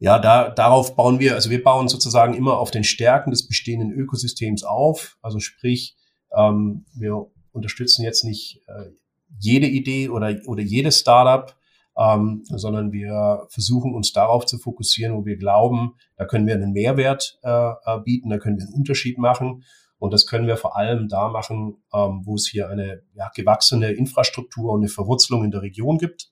ja, 0.00 0.18
da, 0.18 0.48
darauf 0.48 0.96
bauen 0.96 1.20
wir, 1.20 1.34
also 1.34 1.50
wir 1.50 1.62
bauen 1.62 1.88
sozusagen 1.88 2.32
immer 2.32 2.58
auf 2.58 2.70
den 2.70 2.84
Stärken 2.84 3.30
des 3.30 3.46
bestehenden 3.46 3.92
Ökosystems 3.92 4.64
auf. 4.64 5.18
Also 5.20 5.40
sprich, 5.40 5.94
ähm, 6.34 6.86
wir 6.94 7.26
unterstützen 7.52 8.02
jetzt 8.02 8.24
nicht 8.24 8.62
äh, 8.66 8.86
jede 9.38 9.66
Idee 9.66 10.08
oder, 10.08 10.40
oder 10.46 10.62
jedes 10.62 11.00
Startup, 11.00 11.54
ähm, 11.98 12.42
sondern 12.46 12.92
wir 12.92 13.46
versuchen 13.50 13.94
uns 13.94 14.12
darauf 14.12 14.46
zu 14.46 14.56
fokussieren, 14.56 15.14
wo 15.14 15.26
wir 15.26 15.36
glauben, 15.36 15.96
da 16.16 16.24
können 16.24 16.46
wir 16.46 16.54
einen 16.54 16.72
Mehrwert 16.72 17.38
äh, 17.42 17.50
äh, 17.50 18.00
bieten, 18.02 18.30
da 18.30 18.38
können 18.38 18.56
wir 18.56 18.64
einen 18.64 18.74
Unterschied 18.74 19.18
machen. 19.18 19.64
Und 19.98 20.14
das 20.14 20.26
können 20.26 20.46
wir 20.46 20.56
vor 20.56 20.78
allem 20.78 21.08
da 21.08 21.28
machen, 21.28 21.76
ähm, 21.92 22.22
wo 22.24 22.36
es 22.36 22.48
hier 22.48 22.70
eine 22.70 23.02
ja, 23.12 23.30
gewachsene 23.34 23.92
Infrastruktur 23.92 24.72
und 24.72 24.80
eine 24.80 24.88
Verwurzelung 24.88 25.44
in 25.44 25.50
der 25.50 25.60
Region 25.60 25.98
gibt. 25.98 26.30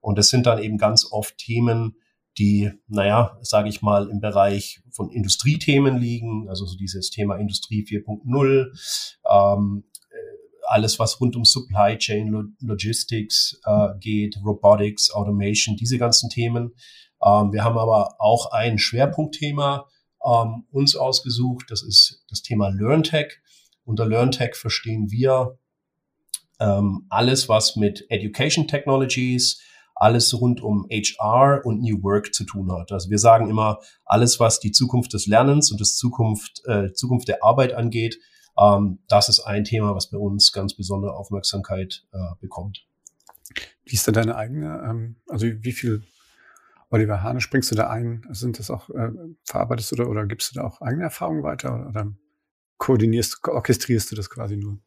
Und 0.00 0.16
das 0.16 0.30
sind 0.30 0.46
dann 0.46 0.62
eben 0.62 0.78
ganz 0.78 1.06
oft 1.12 1.36
Themen, 1.36 1.96
die, 2.38 2.70
naja, 2.86 3.38
sage 3.42 3.68
ich 3.68 3.82
mal, 3.82 4.08
im 4.08 4.20
Bereich 4.20 4.80
von 4.90 5.10
Industriethemen 5.10 5.98
liegen, 5.98 6.48
also 6.48 6.64
so 6.64 6.76
dieses 6.76 7.10
Thema 7.10 7.36
Industrie 7.36 7.84
4.0, 7.84 8.66
ähm, 9.28 9.84
alles, 10.70 11.00
was 11.00 11.20
rund 11.20 11.34
um 11.34 11.44
Supply 11.44 11.98
Chain 11.98 12.54
Logistics 12.60 13.60
äh, 13.64 13.88
geht, 13.98 14.36
Robotics, 14.44 15.10
Automation, 15.10 15.76
diese 15.76 15.98
ganzen 15.98 16.30
Themen. 16.30 16.74
Ähm, 17.22 17.52
wir 17.52 17.64
haben 17.64 17.76
aber 17.76 18.20
auch 18.20 18.52
ein 18.52 18.78
Schwerpunktthema 18.78 19.88
ähm, 20.24 20.66
uns 20.70 20.94
ausgesucht. 20.94 21.66
Das 21.70 21.82
ist 21.82 22.24
das 22.30 22.42
Thema 22.42 22.68
LearnTech. 22.68 23.40
Unter 23.84 24.06
LearnTech 24.06 24.54
verstehen 24.54 25.10
wir 25.10 25.58
ähm, 26.60 27.06
alles, 27.08 27.48
was 27.48 27.74
mit 27.74 28.06
Education 28.08 28.68
Technologies, 28.68 29.60
alles 30.00 30.40
rund 30.40 30.62
um 30.62 30.86
HR 30.90 31.60
und 31.64 31.82
New 31.82 32.02
Work 32.02 32.34
zu 32.34 32.44
tun 32.44 32.72
hat. 32.72 32.90
Also 32.90 33.10
wir 33.10 33.18
sagen 33.18 33.50
immer, 33.50 33.80
alles, 34.06 34.40
was 34.40 34.58
die 34.58 34.72
Zukunft 34.72 35.12
des 35.12 35.26
Lernens 35.26 35.70
und 35.70 35.80
das 35.80 35.96
Zukunft, 35.96 36.62
äh, 36.64 36.92
Zukunft 36.94 37.28
der 37.28 37.44
Arbeit 37.44 37.74
angeht, 37.74 38.18
ähm, 38.58 39.00
das 39.08 39.28
ist 39.28 39.40
ein 39.40 39.64
Thema, 39.64 39.94
was 39.94 40.10
bei 40.10 40.16
uns 40.16 40.52
ganz 40.52 40.74
besondere 40.74 41.14
Aufmerksamkeit 41.14 42.06
äh, 42.12 42.18
bekommt. 42.40 42.86
Wie 43.84 43.94
ist 43.94 44.06
denn 44.06 44.14
deine 44.14 44.36
eigene, 44.36 44.82
ähm, 44.88 45.16
also 45.28 45.46
wie 45.46 45.72
viel 45.72 46.02
Oliver 46.88 47.22
Hane 47.22 47.42
springst 47.42 47.70
du 47.70 47.74
da 47.74 47.90
ein? 47.90 48.26
Sind 48.30 48.58
das 48.58 48.70
auch, 48.70 48.88
äh, 48.90 49.10
verarbeitest 49.44 49.92
du 49.92 49.96
da 49.96 50.04
oder 50.04 50.26
gibst 50.26 50.50
du 50.50 50.60
da 50.60 50.66
auch 50.66 50.80
eigene 50.80 51.04
Erfahrungen 51.04 51.42
weiter 51.42 51.74
oder, 51.74 51.88
oder 51.88 52.12
koordinierst, 52.78 53.46
orchestrierst 53.46 54.10
du 54.10 54.16
das 54.16 54.30
quasi 54.30 54.56
nur? 54.56 54.78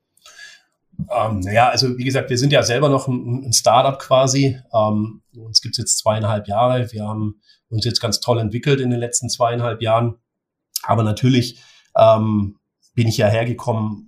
Ähm, 1.00 1.40
naja, 1.40 1.70
also 1.70 1.98
wie 1.98 2.04
gesagt, 2.04 2.30
wir 2.30 2.38
sind 2.38 2.54
ja 2.54 2.64
selber 2.64 2.90
noch 2.90 3.08
ein, 3.08 3.46
ein 3.46 3.54
Startup 3.54 3.98
quasi. 4.00 4.60
Ähm, 4.74 5.22
uns 5.36 5.62
gibt's 5.62 5.78
jetzt 5.78 5.98
zweieinhalb 6.00 6.48
Jahre. 6.48 6.92
Wir 6.92 7.06
haben 7.06 7.42
uns 7.70 7.86
jetzt 7.86 8.02
ganz 8.02 8.20
toll 8.20 8.40
entwickelt 8.40 8.80
in 8.80 8.90
den 8.90 9.00
letzten 9.00 9.30
zweieinhalb 9.30 9.82
Jahren. 9.82 10.16
Aber 10.84 11.04
natürlich 11.04 11.62
ähm, 11.96 12.58
bin 12.94 13.08
ich 13.08 13.18
ja 13.18 13.28
hergekommen, 13.28 14.08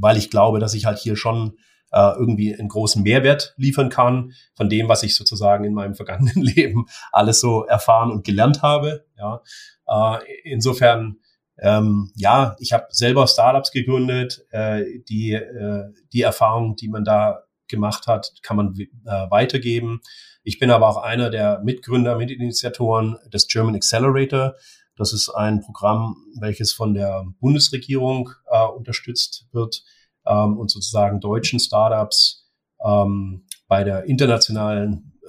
weil 0.00 0.16
ich 0.16 0.30
glaube, 0.30 0.58
dass 0.58 0.74
ich 0.74 0.86
halt 0.86 0.98
hier 0.98 1.16
schon 1.16 1.56
äh, 1.92 2.12
irgendwie 2.18 2.54
einen 2.54 2.68
großen 2.68 3.02
Mehrwert 3.02 3.54
liefern 3.56 3.88
kann 3.88 4.32
von 4.54 4.68
dem, 4.68 4.88
was 4.88 5.02
ich 5.02 5.16
sozusagen 5.16 5.64
in 5.64 5.74
meinem 5.74 5.94
vergangenen 5.96 6.42
Leben 6.42 6.86
alles 7.12 7.40
so 7.40 7.64
erfahren 7.64 8.10
und 8.10 8.24
gelernt 8.24 8.62
habe. 8.62 9.06
Ja, 9.16 9.42
äh, 9.86 10.18
insofern 10.44 11.18
ähm, 11.58 12.12
ja, 12.16 12.56
ich 12.58 12.72
habe 12.72 12.86
selber 12.90 13.26
Startups 13.26 13.70
gegründet. 13.70 14.44
Äh, 14.50 15.00
die 15.08 15.32
äh, 15.32 15.84
die 16.12 16.22
Erfahrung, 16.22 16.76
die 16.76 16.88
man 16.88 17.04
da 17.04 17.44
gemacht 17.68 18.06
hat, 18.06 18.32
kann 18.42 18.56
man 18.56 18.74
äh, 18.78 19.30
weitergeben. 19.30 20.00
Ich 20.42 20.58
bin 20.58 20.70
aber 20.70 20.88
auch 20.88 20.98
einer 20.98 21.30
der 21.30 21.60
Mitgründer, 21.64 22.16
Mitinitiatoren 22.16 23.16
des 23.32 23.48
German 23.48 23.74
Accelerator. 23.74 24.54
Das 24.96 25.12
ist 25.12 25.28
ein 25.28 25.60
Programm, 25.60 26.16
welches 26.38 26.72
von 26.72 26.94
der 26.94 27.24
Bundesregierung 27.40 28.30
äh, 28.50 28.64
unterstützt 28.64 29.46
wird 29.52 29.82
ähm, 30.26 30.56
und 30.56 30.70
sozusagen 30.70 31.20
deutschen 31.20 31.58
Startups 31.58 32.48
ähm, 32.84 33.46
bei 33.66 33.84
der 33.84 34.04
internationalen 34.04 35.18
äh, 35.22 35.26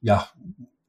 ja, 0.00 0.28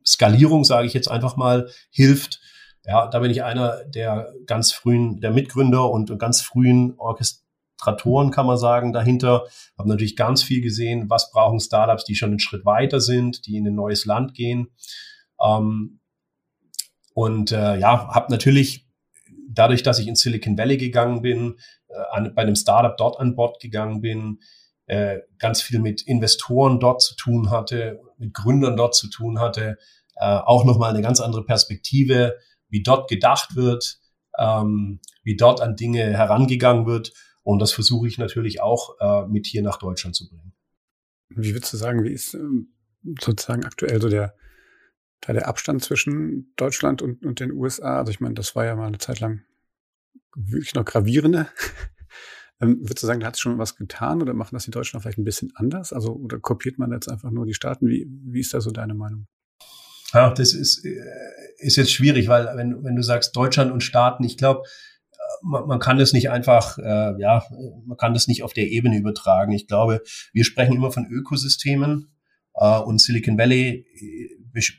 Skalierung, 0.06 0.64
sage 0.64 0.88
ich 0.88 0.94
jetzt 0.94 1.10
einfach 1.10 1.38
mal, 1.38 1.70
hilft. 1.90 2.42
Ja, 2.86 3.08
da 3.08 3.20
bin 3.20 3.32
ich 3.32 3.44
einer 3.44 3.84
der 3.86 4.34
ganz 4.46 4.72
frühen, 4.72 5.20
der 5.20 5.32
Mitgründer 5.32 5.90
und 5.90 6.18
ganz 6.18 6.42
frühen 6.42 6.96
Orchestratoren, 6.98 8.32
kann 8.32 8.46
man 8.46 8.58
sagen, 8.58 8.94
dahinter. 8.94 9.46
Habe 9.78 9.90
natürlich 9.90 10.16
ganz 10.16 10.44
viel 10.44 10.62
gesehen, 10.62 11.10
was 11.10 11.32
brauchen 11.32 11.60
Startups, 11.60 12.06
die 12.06 12.16
schon 12.16 12.30
einen 12.30 12.40
Schritt 12.40 12.66
weiter 12.66 13.00
sind, 13.02 13.46
die 13.46 13.58
in 13.58 13.68
ein 13.68 13.76
neues 13.76 14.06
Land 14.06 14.34
gehen. 14.34 14.70
Ähm, 15.42 16.00
und 17.14 17.52
äh, 17.52 17.78
ja, 17.78 18.08
habe 18.14 18.32
natürlich 18.32 18.88
dadurch, 19.50 19.84
dass 19.84 20.00
ich 20.00 20.08
in 20.08 20.16
Silicon 20.16 20.58
Valley 20.58 20.78
gegangen 20.78 21.22
bin, 21.22 21.58
äh, 21.90 21.94
an, 22.12 22.34
bei 22.34 22.44
einem 22.44 22.56
Startup 22.56 22.96
dort 22.96 23.20
an 23.20 23.36
Bord 23.36 23.60
gegangen 23.60 24.02
bin, 24.02 24.40
äh, 24.86 25.20
ganz 25.38 25.62
viel 25.62 25.80
mit 25.80 26.02
Investoren 26.02 26.80
dort 26.80 27.02
zu 27.02 27.16
tun 27.16 27.52
hatte, 27.52 28.00
mit 28.18 28.34
Gründern 28.34 28.78
dort 28.78 28.96
zu 28.96 29.10
tun 29.10 29.40
hatte, 29.40 29.78
äh, 30.16 30.26
auch 30.26 30.66
nochmal 30.66 30.92
eine 30.92 31.02
ganz 31.02 31.20
andere 31.20 31.44
Perspektive, 31.46 32.38
wie 32.70 32.84
dort 32.84 33.10
gedacht 33.10 33.56
wird, 33.56 34.00
ähm, 34.38 35.00
wie 35.24 35.36
dort 35.36 35.62
an 35.62 35.76
Dinge 35.76 36.04
herangegangen 36.04 36.86
wird. 36.86 37.14
Und 37.44 37.60
das 37.60 37.72
versuche 37.72 38.08
ich 38.08 38.18
natürlich 38.18 38.62
auch 38.62 38.96
äh, 39.00 39.28
mit 39.28 39.48
hier 39.48 39.64
nach 39.64 39.78
Deutschland 39.78 40.16
zu 40.16 40.30
bringen. 40.30 40.54
Wie 41.30 41.54
würdest 41.54 41.74
du 41.74 41.78
sagen, 41.78 42.04
wie 42.04 42.12
ist 42.12 42.34
ähm, 42.34 42.74
sozusagen 43.20 43.66
aktuell 43.66 44.02
so 44.02 44.10
der, 44.10 44.36
der 45.28 45.48
Abstand 45.48 45.84
zwischen 45.84 46.54
Deutschland 46.56 47.02
und, 47.02 47.26
und 47.26 47.40
den 47.40 47.52
USA, 47.52 47.98
also 47.98 48.12
ich 48.12 48.20
meine, 48.20 48.36
das 48.36 48.56
war 48.56 48.66
ja 48.66 48.76
mal 48.76 48.88
eine 48.88 48.98
Zeit 48.98 49.20
lang 49.20 49.42
wirklich 50.36 50.74
noch 50.76 50.86
gravierender. 50.86 51.50
ähm, 52.62 52.80
würdest 52.82 53.04
du 53.04 53.08
sagen, 53.08 53.20
da 53.20 53.28
hat 53.28 53.36
sich 53.36 53.44
schon 53.44 53.58
was 53.58 53.76
getan 53.76 54.22
oder 54.22 54.34
machen 54.34 54.56
das 54.56 54.66
die 54.66 54.72
Deutschen 54.72 55.00
vielleicht 55.00 55.18
ein 55.18 55.24
bisschen 55.24 55.52
anders? 55.56 55.94
Also, 55.94 56.14
oder 56.14 56.40
kopiert 56.40 56.78
man 56.78 56.92
jetzt 56.92 57.10
einfach 57.10 57.32
nur 57.32 57.46
die 57.46 57.54
Staaten? 57.54 57.88
Wie, 57.88 58.08
wie 58.10 58.40
ist 58.40 58.54
da 58.54 58.62
so 58.62 58.72
deine 58.72 58.94
Meinung? 58.94 59.28
Ja, 60.14 60.32
das 60.32 60.54
ist, 60.54 60.86
äh, 60.86 61.00
ist 61.58 61.76
jetzt 61.76 61.92
schwierig, 61.92 62.28
weil 62.28 62.46
wenn, 62.56 62.84
wenn 62.84 62.96
du 62.96 63.04
sagst 63.04 63.36
Deutschland 63.36 63.72
und 63.72 63.82
Staaten, 63.82 64.24
ich 64.24 64.38
glaube, 64.38 64.62
äh, 65.12 65.18
man, 65.44 65.68
man 65.68 65.80
kann 65.80 65.98
das 65.98 66.14
nicht 66.14 66.30
einfach, 66.30 66.78
äh, 66.78 67.20
ja, 67.20 67.44
man 67.86 67.98
kann 67.98 68.14
das 68.14 68.28
nicht 68.28 68.44
auf 68.44 68.54
der 68.54 68.70
Ebene 68.70 68.98
übertragen. 68.98 69.52
Ich 69.52 69.68
glaube, 69.68 70.02
wir 70.34 70.46
sprechen 70.46 70.76
immer 70.76 70.92
von 70.92 71.06
Ökosystemen 71.06 72.16
äh, 72.56 72.80
und 72.80 73.02
Silicon 73.02 73.38
Valley 73.38 73.86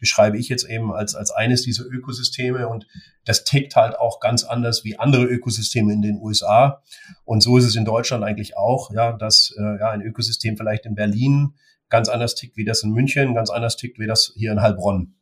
beschreibe 0.00 0.38
ich 0.38 0.48
jetzt 0.48 0.68
eben 0.68 0.92
als, 0.92 1.14
als 1.14 1.30
eines 1.30 1.62
dieser 1.62 1.84
Ökosysteme 1.84 2.68
und 2.68 2.86
das 3.24 3.44
tickt 3.44 3.76
halt 3.76 3.98
auch 3.98 4.20
ganz 4.20 4.44
anders 4.44 4.84
wie 4.84 4.98
andere 4.98 5.24
Ökosysteme 5.24 5.92
in 5.92 6.02
den 6.02 6.16
USA. 6.16 6.82
Und 7.24 7.42
so 7.42 7.56
ist 7.56 7.64
es 7.64 7.76
in 7.76 7.84
Deutschland 7.84 8.24
eigentlich 8.24 8.56
auch, 8.56 8.90
ja, 8.92 9.12
dass 9.12 9.54
äh, 9.58 9.78
ja, 9.78 9.90
ein 9.90 10.02
Ökosystem 10.02 10.56
vielleicht 10.56 10.86
in 10.86 10.94
Berlin 10.94 11.54
ganz 11.88 12.08
anders 12.08 12.34
tickt 12.34 12.56
wie 12.56 12.64
das 12.64 12.82
in 12.82 12.90
München, 12.90 13.34
ganz 13.34 13.50
anders 13.50 13.76
tickt 13.76 13.98
wie 13.98 14.06
das 14.06 14.32
hier 14.36 14.52
in 14.52 14.60
Heilbronn. 14.60 15.14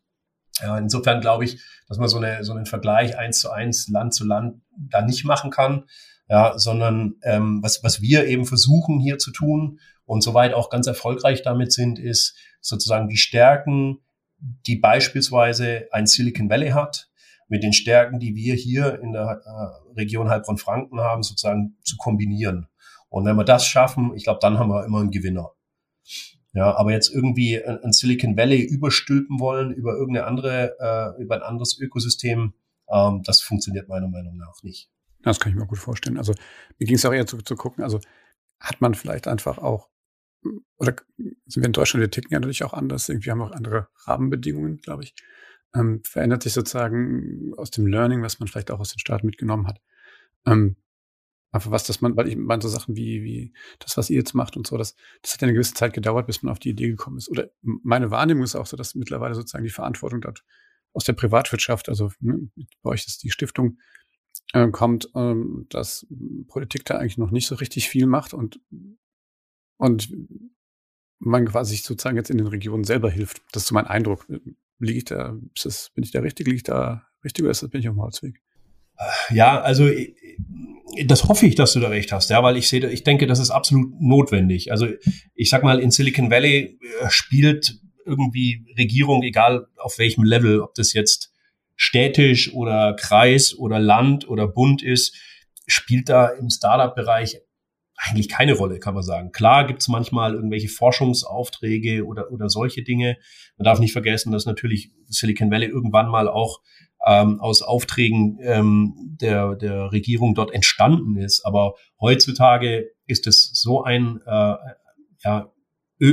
Ja, 0.60 0.78
insofern 0.78 1.20
glaube 1.20 1.44
ich, 1.44 1.62
dass 1.88 1.98
man 1.98 2.08
so, 2.08 2.18
eine, 2.18 2.44
so 2.44 2.52
einen 2.52 2.66
Vergleich 2.66 3.16
eins 3.16 3.40
zu 3.40 3.50
eins, 3.50 3.88
Land 3.88 4.14
zu 4.14 4.24
Land 4.24 4.60
da 4.76 5.02
nicht 5.02 5.24
machen 5.24 5.50
kann, 5.50 5.84
ja, 6.28 6.58
sondern 6.58 7.14
ähm, 7.22 7.60
was, 7.62 7.82
was 7.82 8.02
wir 8.02 8.26
eben 8.26 8.44
versuchen 8.44 9.00
hier 9.00 9.18
zu 9.18 9.30
tun 9.30 9.78
und 10.04 10.22
soweit 10.22 10.52
auch 10.54 10.68
ganz 10.68 10.86
erfolgreich 10.86 11.42
damit 11.42 11.72
sind, 11.72 11.98
ist 11.98 12.36
sozusagen 12.60 13.08
die 13.08 13.16
Stärken 13.16 14.00
die 14.40 14.76
beispielsweise 14.76 15.88
ein 15.92 16.06
Silicon 16.06 16.50
Valley 16.50 16.70
hat, 16.70 17.10
mit 17.48 17.62
den 17.62 17.72
Stärken, 17.72 18.18
die 18.18 18.34
wir 18.34 18.54
hier 18.54 19.00
in 19.00 19.12
der 19.12 19.40
äh, 19.44 19.98
Region 19.98 20.28
Heilbronn-Franken 20.28 21.00
haben, 21.00 21.22
sozusagen 21.22 21.76
zu 21.82 21.96
kombinieren. 21.96 22.68
Und 23.08 23.24
wenn 23.24 23.36
wir 23.36 23.44
das 23.44 23.66
schaffen, 23.66 24.12
ich 24.14 24.24
glaube, 24.24 24.40
dann 24.42 24.58
haben 24.58 24.68
wir 24.68 24.84
immer 24.84 25.00
einen 25.00 25.10
Gewinner. 25.10 25.52
Ja, 26.54 26.74
aber 26.76 26.92
jetzt 26.92 27.14
irgendwie 27.14 27.62
ein, 27.62 27.92
Silicon 27.92 28.36
Valley 28.36 28.62
überstülpen 28.62 29.38
wollen 29.38 29.72
über 29.72 29.94
irgendeine 29.96 30.26
andere, 30.26 30.76
äh, 30.80 31.22
über 31.22 31.36
ein 31.36 31.42
anderes 31.42 31.78
Ökosystem, 31.78 32.54
ähm, 32.90 33.22
das 33.24 33.42
funktioniert 33.42 33.88
meiner 33.88 34.08
Meinung 34.08 34.36
nach 34.36 34.62
nicht. 34.62 34.90
Das 35.22 35.40
kann 35.40 35.52
ich 35.52 35.58
mir 35.58 35.66
gut 35.66 35.78
vorstellen. 35.78 36.16
Also 36.16 36.32
mir 36.78 36.86
ging 36.86 36.96
es 36.96 37.04
auch 37.04 37.12
eher 37.12 37.26
zu, 37.26 37.38
zu 37.38 37.54
gucken, 37.54 37.84
also 37.84 38.00
hat 38.60 38.80
man 38.80 38.94
vielleicht 38.94 39.28
einfach 39.28 39.58
auch 39.58 39.88
oder 40.78 40.94
sind 41.46 41.62
wir 41.62 41.66
in 41.66 41.72
Deutschland, 41.72 42.00
wir 42.00 42.10
ticken 42.10 42.32
ja 42.32 42.38
natürlich 42.38 42.64
auch 42.64 42.72
anders. 42.72 43.08
Irgendwie 43.08 43.30
haben 43.30 43.38
wir 43.38 43.46
auch 43.46 43.52
andere 43.52 43.88
Rahmenbedingungen, 44.06 44.78
glaube 44.78 45.04
ich. 45.04 45.14
Ähm, 45.74 46.02
verändert 46.04 46.42
sich 46.42 46.52
sozusagen 46.52 47.52
aus 47.56 47.70
dem 47.70 47.86
Learning, 47.86 48.22
was 48.22 48.38
man 48.38 48.48
vielleicht 48.48 48.70
auch 48.70 48.80
aus 48.80 48.92
den 48.92 48.98
Staaten 48.98 49.26
mitgenommen 49.26 49.66
hat. 49.66 49.80
Ähm, 50.46 50.76
einfach 51.50 51.70
was, 51.70 51.84
dass 51.84 52.00
man, 52.00 52.16
weil 52.16 52.28
ich 52.28 52.36
meine, 52.36 52.62
so 52.62 52.68
Sachen 52.68 52.96
wie, 52.96 53.22
wie 53.22 53.52
das, 53.78 53.96
was 53.96 54.10
ihr 54.10 54.18
jetzt 54.18 54.34
macht 54.34 54.56
und 54.56 54.66
so, 54.66 54.76
das, 54.76 54.94
das 55.22 55.32
hat 55.32 55.40
ja 55.40 55.46
eine 55.46 55.54
gewisse 55.54 55.74
Zeit 55.74 55.92
gedauert, 55.92 56.26
bis 56.26 56.42
man 56.42 56.52
auf 56.52 56.58
die 56.58 56.70
Idee 56.70 56.88
gekommen 56.88 57.18
ist. 57.18 57.30
Oder 57.30 57.50
meine 57.62 58.10
Wahrnehmung 58.10 58.44
ist 58.44 58.56
auch 58.56 58.66
so, 58.66 58.76
dass 58.76 58.94
mittlerweile 58.94 59.34
sozusagen 59.34 59.64
die 59.64 59.70
Verantwortung 59.70 60.20
dort 60.20 60.44
aus 60.92 61.04
der 61.04 61.14
Privatwirtschaft, 61.14 61.88
also 61.88 62.10
ne, 62.20 62.50
bei 62.82 62.90
euch 62.90 63.06
ist 63.06 63.22
die 63.22 63.30
Stiftung, 63.30 63.78
äh, 64.52 64.68
kommt, 64.68 65.10
ähm, 65.14 65.66
dass 65.70 66.06
Politik 66.48 66.84
da 66.84 66.98
eigentlich 66.98 67.18
noch 67.18 67.30
nicht 67.30 67.46
so 67.46 67.54
richtig 67.54 67.88
viel 67.88 68.06
macht 68.06 68.34
und 68.34 68.60
und 69.80 70.12
man 71.20 71.46
quasi 71.46 71.72
sich 71.72 71.82
sozusagen 71.82 72.16
jetzt 72.16 72.30
in 72.30 72.38
den 72.38 72.46
Regionen 72.46 72.84
selber 72.84 73.10
hilft. 73.10 73.42
Das 73.52 73.62
ist 73.62 73.68
so 73.68 73.74
mein 73.74 73.86
Eindruck. 73.86 74.26
Liege 74.80 74.98
ich 74.98 75.04
da, 75.04 75.36
ist 75.54 75.66
das, 75.66 75.90
bin 75.90 76.04
ich 76.04 76.12
da 76.12 76.20
richtig, 76.20 76.46
liege 76.46 76.56
ich 76.56 76.62
da 76.62 77.06
richtig 77.24 77.42
oder 77.44 77.50
ist 77.50 77.62
das, 77.62 77.70
bin 77.70 77.80
ich 77.80 77.88
auf 77.88 77.94
dem 77.94 78.02
Holzweg? 78.02 78.40
Ja, 79.30 79.60
also 79.60 79.88
das 81.06 81.24
hoffe 81.24 81.46
ich, 81.46 81.54
dass 81.54 81.72
du 81.72 81.80
da 81.80 81.88
recht 81.88 82.12
hast, 82.12 82.30
ja, 82.30 82.42
weil 82.42 82.56
ich 82.56 82.68
sehe, 82.68 82.88
ich 82.90 83.04
denke, 83.04 83.26
das 83.26 83.38
ist 83.38 83.50
absolut 83.50 84.00
notwendig. 84.00 84.72
Also 84.72 84.88
ich 85.34 85.50
sag 85.50 85.62
mal, 85.62 85.78
in 85.78 85.90
Silicon 85.90 86.30
Valley 86.30 86.78
äh, 87.02 87.10
spielt 87.10 87.78
irgendwie 88.04 88.66
Regierung, 88.76 89.22
egal 89.22 89.66
auf 89.76 89.98
welchem 89.98 90.24
Level, 90.24 90.60
ob 90.60 90.74
das 90.74 90.92
jetzt 90.92 91.32
städtisch 91.76 92.52
oder 92.52 92.96
Kreis 92.98 93.56
oder 93.56 93.78
Land 93.78 94.28
oder 94.28 94.48
Bund 94.48 94.82
ist, 94.82 95.14
spielt 95.66 96.08
da 96.08 96.28
im 96.28 96.50
Startup-Bereich 96.50 97.38
eigentlich 97.96 98.28
keine 98.28 98.54
Rolle, 98.54 98.78
kann 98.78 98.94
man 98.94 99.02
sagen. 99.02 99.32
Klar 99.32 99.66
gibt's 99.66 99.88
manchmal 99.88 100.34
irgendwelche 100.34 100.68
Forschungsaufträge 100.68 102.06
oder, 102.06 102.30
oder 102.30 102.48
solche 102.48 102.82
Dinge. 102.82 103.16
Man 103.56 103.64
darf 103.64 103.80
nicht 103.80 103.92
vergessen, 103.92 104.32
dass 104.32 104.46
natürlich 104.46 104.90
Silicon 105.08 105.50
Valley 105.50 105.66
irgendwann 105.66 106.08
mal 106.08 106.28
auch 106.28 106.60
ähm, 107.08 107.40
aus 107.40 107.62
Aufträgen 107.62 108.38
ähm, 108.42 109.16
der, 109.20 109.54
der 109.56 109.90
Regierung 109.92 110.34
dort 110.34 110.52
entstanden 110.52 111.16
ist. 111.16 111.44
Aber 111.44 111.74
heutzutage 112.00 112.90
ist 113.06 113.26
es 113.26 113.50
so 113.54 113.82
ein, 113.82 114.20
äh, 114.26 114.54
ja, 115.24 115.50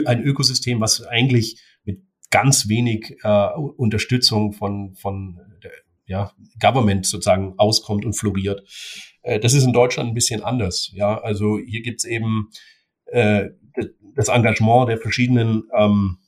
ein 0.05 0.23
Ökosystem, 0.23 0.79
was 0.79 1.05
eigentlich 1.05 1.61
mit 1.83 2.01
ganz 2.31 2.69
wenig 2.69 3.17
äh, 3.23 3.49
Unterstützung 3.77 4.53
von, 4.53 4.95
von 4.95 5.37
der, 5.61 5.71
ja, 6.05 6.31
Government 6.61 7.05
sozusagen 7.05 7.55
auskommt 7.57 8.05
und 8.05 8.13
floriert. 8.13 8.63
Äh, 9.21 9.39
das 9.41 9.53
ist 9.53 9.65
in 9.65 9.73
Deutschland 9.73 10.09
ein 10.09 10.15
bisschen 10.15 10.43
anders. 10.43 10.91
Ja, 10.93 11.19
also 11.21 11.59
hier 11.59 11.81
gibt's 11.81 12.05
eben 12.05 12.49
äh, 13.07 13.49
das 14.15 14.29
Engagement 14.29 14.87
der 14.87 14.97
verschiedenen 14.97 15.63
ähm, 15.77 16.19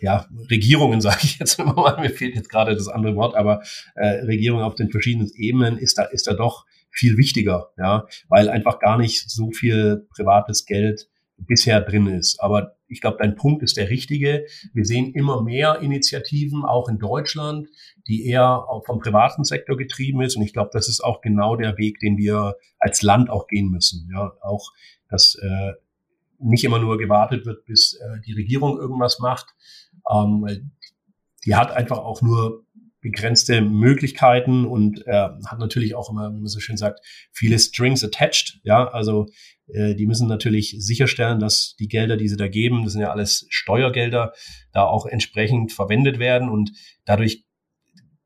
ja, 0.00 0.26
Regierungen, 0.50 1.00
sage 1.02 1.20
ich 1.22 1.38
jetzt 1.38 1.58
mal, 1.58 2.00
mir 2.00 2.10
fehlt 2.10 2.34
jetzt 2.34 2.48
gerade 2.48 2.74
das 2.74 2.88
andere 2.88 3.16
Wort, 3.16 3.34
aber 3.34 3.62
äh, 3.94 4.24
Regierungen 4.24 4.64
auf 4.64 4.74
den 4.74 4.90
verschiedenen 4.90 5.30
Ebenen 5.34 5.78
ist 5.78 5.98
da, 5.98 6.04
ist 6.04 6.26
da 6.26 6.34
doch 6.34 6.66
viel 6.90 7.18
wichtiger, 7.18 7.70
ja, 7.76 8.06
weil 8.28 8.48
einfach 8.48 8.78
gar 8.78 8.96
nicht 8.96 9.30
so 9.30 9.50
viel 9.50 10.06
privates 10.14 10.64
Geld 10.64 11.08
bisher 11.36 11.80
drin 11.82 12.06
ist. 12.06 12.40
Aber 12.40 12.76
ich 12.88 13.00
glaube, 13.00 13.18
dein 13.20 13.36
Punkt 13.36 13.62
ist 13.62 13.76
der 13.76 13.90
richtige. 13.90 14.46
Wir 14.72 14.84
sehen 14.84 15.12
immer 15.12 15.42
mehr 15.42 15.80
Initiativen, 15.80 16.64
auch 16.64 16.88
in 16.88 16.98
Deutschland, 16.98 17.68
die 18.06 18.26
eher 18.26 18.64
vom 18.86 19.00
privaten 19.00 19.44
Sektor 19.44 19.76
getrieben 19.76 20.22
ist. 20.22 20.36
Und 20.36 20.42
ich 20.42 20.52
glaube, 20.52 20.70
das 20.72 20.88
ist 20.88 21.02
auch 21.02 21.20
genau 21.20 21.56
der 21.56 21.76
Weg, 21.78 21.98
den 21.98 22.16
wir 22.16 22.54
als 22.78 23.02
Land 23.02 23.28
auch 23.28 23.48
gehen 23.48 23.70
müssen. 23.70 24.08
Ja, 24.12 24.32
auch, 24.40 24.72
dass 25.10 25.34
äh, 25.34 25.72
nicht 26.38 26.64
immer 26.64 26.78
nur 26.78 26.98
gewartet 26.98 27.46
wird, 27.46 27.64
bis 27.64 27.94
äh, 27.94 28.20
die 28.26 28.32
Regierung 28.32 28.78
irgendwas 28.78 29.18
macht. 29.18 29.54
Ähm, 30.10 30.72
die 31.44 31.54
hat 31.54 31.70
einfach 31.70 31.98
auch 31.98 32.22
nur 32.22 32.64
begrenzte 33.00 33.60
Möglichkeiten 33.60 34.64
und 34.64 35.06
äh, 35.06 35.28
hat 35.46 35.58
natürlich 35.58 35.94
auch 35.94 36.10
immer, 36.10 36.32
wie 36.32 36.38
man 36.38 36.46
so 36.46 36.58
schön 36.58 36.76
sagt, 36.76 37.00
viele 37.32 37.58
Strings 37.58 38.02
attached. 38.02 38.58
Ja, 38.64 38.88
also 38.88 39.26
äh, 39.68 39.94
die 39.94 40.06
müssen 40.06 40.26
natürlich 40.26 40.74
sicherstellen, 40.78 41.38
dass 41.38 41.76
die 41.78 41.88
Gelder, 41.88 42.16
die 42.16 42.28
sie 42.28 42.36
da 42.36 42.48
geben, 42.48 42.82
das 42.82 42.94
sind 42.94 43.02
ja 43.02 43.10
alles 43.10 43.46
Steuergelder, 43.48 44.32
da 44.72 44.84
auch 44.84 45.06
entsprechend 45.06 45.72
verwendet 45.72 46.18
werden 46.18 46.48
und 46.48 46.72
dadurch 47.04 47.44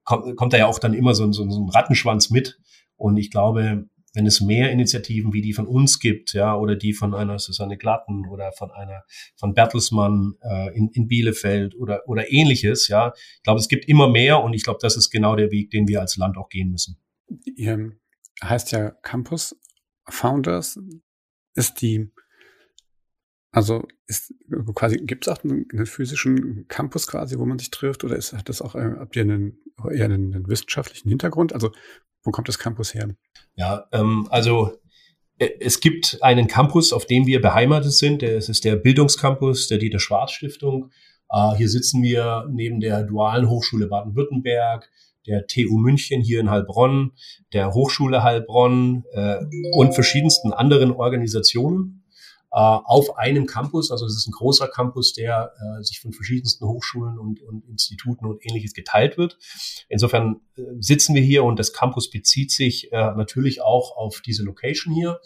kommt, 0.04 0.36
kommt 0.36 0.52
da 0.54 0.58
ja 0.58 0.66
auch 0.66 0.78
dann 0.78 0.94
immer 0.94 1.14
so, 1.14 1.30
so, 1.32 1.48
so 1.48 1.62
ein 1.62 1.68
Rattenschwanz 1.68 2.30
mit. 2.30 2.58
Und 2.96 3.16
ich 3.16 3.30
glaube, 3.30 3.86
wenn 4.14 4.26
es 4.26 4.40
mehr 4.40 4.70
Initiativen 4.70 5.32
wie 5.32 5.42
die 5.42 5.52
von 5.52 5.66
uns 5.66 5.98
gibt, 6.00 6.32
ja, 6.32 6.56
oder 6.56 6.76
die 6.76 6.92
von 6.92 7.14
einer 7.14 7.38
Susanne 7.38 7.76
Glatten 7.76 8.26
oder 8.28 8.52
von 8.52 8.70
einer 8.70 9.04
von 9.36 9.54
Bertelsmann 9.54 10.34
äh, 10.42 10.76
in, 10.76 10.88
in 10.92 11.06
Bielefeld 11.08 11.74
oder 11.76 12.02
oder 12.06 12.30
ähnliches, 12.32 12.88
ja, 12.88 13.12
ich 13.14 13.42
glaube, 13.42 13.60
es 13.60 13.68
gibt 13.68 13.86
immer 13.86 14.08
mehr 14.08 14.42
und 14.42 14.54
ich 14.54 14.64
glaube, 14.64 14.80
das 14.82 14.96
ist 14.96 15.10
genau 15.10 15.36
der 15.36 15.50
Weg, 15.50 15.70
den 15.70 15.88
wir 15.88 16.00
als 16.00 16.16
Land 16.16 16.36
auch 16.36 16.48
gehen 16.48 16.70
müssen. 16.70 16.98
Ihr 17.44 17.92
heißt 18.42 18.72
ja 18.72 18.90
Campus 18.90 19.56
Founders. 20.08 20.78
Ist 21.54 21.82
die 21.82 22.10
also 23.52 23.86
ist 24.06 24.32
quasi, 24.74 24.96
gibt 24.98 25.26
es 25.26 25.32
auch 25.32 25.42
einen, 25.42 25.66
einen, 25.72 25.86
physischen 25.86 26.68
Campus 26.68 27.08
quasi, 27.08 27.36
wo 27.38 27.46
man 27.46 27.58
sich 27.58 27.70
trifft, 27.70 28.04
oder 28.04 28.16
ist, 28.16 28.32
hat 28.32 28.48
das 28.48 28.62
auch, 28.62 28.76
äh, 28.76 28.94
habt 28.98 29.16
ihr 29.16 29.22
einen, 29.22 29.58
eher 29.92 30.04
einen, 30.04 30.34
einen, 30.34 30.48
wissenschaftlichen 30.48 31.08
Hintergrund? 31.08 31.52
Also 31.52 31.72
wo 32.24 32.30
kommt 32.30 32.48
das 32.48 32.58
Campus 32.58 32.94
her? 32.94 33.08
Ja, 33.56 33.86
ähm, 33.92 34.26
also 34.30 34.72
äh, 35.38 35.48
es 35.60 35.80
gibt 35.80 36.18
einen 36.22 36.46
Campus, 36.46 36.92
auf 36.92 37.06
dem 37.06 37.26
wir 37.26 37.40
beheimatet 37.40 37.92
sind. 37.92 38.22
Es 38.22 38.48
ist 38.48 38.64
der 38.64 38.76
Bildungscampus 38.76 39.68
der 39.68 39.78
Dieter 39.78 39.98
Schwarz 39.98 40.32
Stiftung. 40.32 40.90
Äh, 41.30 41.56
hier 41.56 41.68
sitzen 41.68 42.02
wir 42.02 42.46
neben 42.50 42.80
der 42.80 43.02
Dualen 43.02 43.48
Hochschule 43.48 43.88
Baden-Württemberg, 43.88 44.90
der 45.26 45.46
TU 45.46 45.78
München 45.78 46.22
hier 46.22 46.40
in 46.40 46.50
Heilbronn, 46.50 47.12
der 47.52 47.72
Hochschule 47.74 48.22
Heilbronn 48.22 49.04
äh, 49.12 49.36
und 49.72 49.94
verschiedensten 49.94 50.52
anderen 50.52 50.92
Organisationen 50.92 51.99
auf 52.52 53.16
einem 53.16 53.46
Campus. 53.46 53.92
Also 53.92 54.06
es 54.06 54.16
ist 54.16 54.26
ein 54.26 54.32
großer 54.32 54.66
Campus, 54.66 55.12
der 55.12 55.52
äh, 55.56 55.82
sich 55.84 56.00
von 56.00 56.12
verschiedensten 56.12 56.66
Hochschulen 56.66 57.18
und, 57.18 57.40
und 57.42 57.64
Instituten 57.68 58.26
und 58.26 58.44
ähnliches 58.44 58.74
geteilt 58.74 59.16
wird. 59.18 59.38
Insofern 59.88 60.40
äh, 60.56 60.62
sitzen 60.80 61.14
wir 61.14 61.22
hier 61.22 61.44
und 61.44 61.58
das 61.58 61.72
Campus 61.72 62.10
bezieht 62.10 62.50
sich 62.50 62.92
äh, 62.92 62.96
natürlich 62.96 63.62
auch 63.62 63.96
auf 63.96 64.20
diese 64.20 64.42
Location 64.42 64.92
hier. 64.92 65.20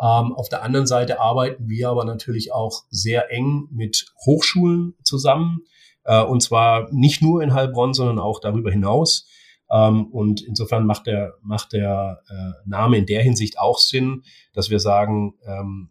Ähm, 0.00 0.32
auf 0.32 0.48
der 0.48 0.62
anderen 0.62 0.86
Seite 0.86 1.20
arbeiten 1.20 1.68
wir 1.68 1.90
aber 1.90 2.04
natürlich 2.04 2.52
auch 2.52 2.84
sehr 2.88 3.30
eng 3.32 3.68
mit 3.70 4.06
Hochschulen 4.24 4.94
zusammen. 5.02 5.64
Äh, 6.04 6.22
und 6.22 6.40
zwar 6.42 6.88
nicht 6.92 7.20
nur 7.20 7.42
in 7.42 7.52
Heilbronn, 7.52 7.94
sondern 7.94 8.18
auch 8.18 8.40
darüber 8.40 8.70
hinaus. 8.70 9.28
Ähm, 9.70 10.06
und 10.06 10.40
insofern 10.42 10.86
macht 10.86 11.06
der, 11.06 11.34
macht 11.42 11.72
der 11.72 12.22
äh, 12.28 12.68
Name 12.68 12.96
in 12.98 13.06
der 13.06 13.22
Hinsicht 13.22 13.58
auch 13.58 13.78
Sinn, 13.78 14.22
dass 14.52 14.70
wir 14.70 14.80
sagen, 14.80 15.34
ähm, 15.44 15.90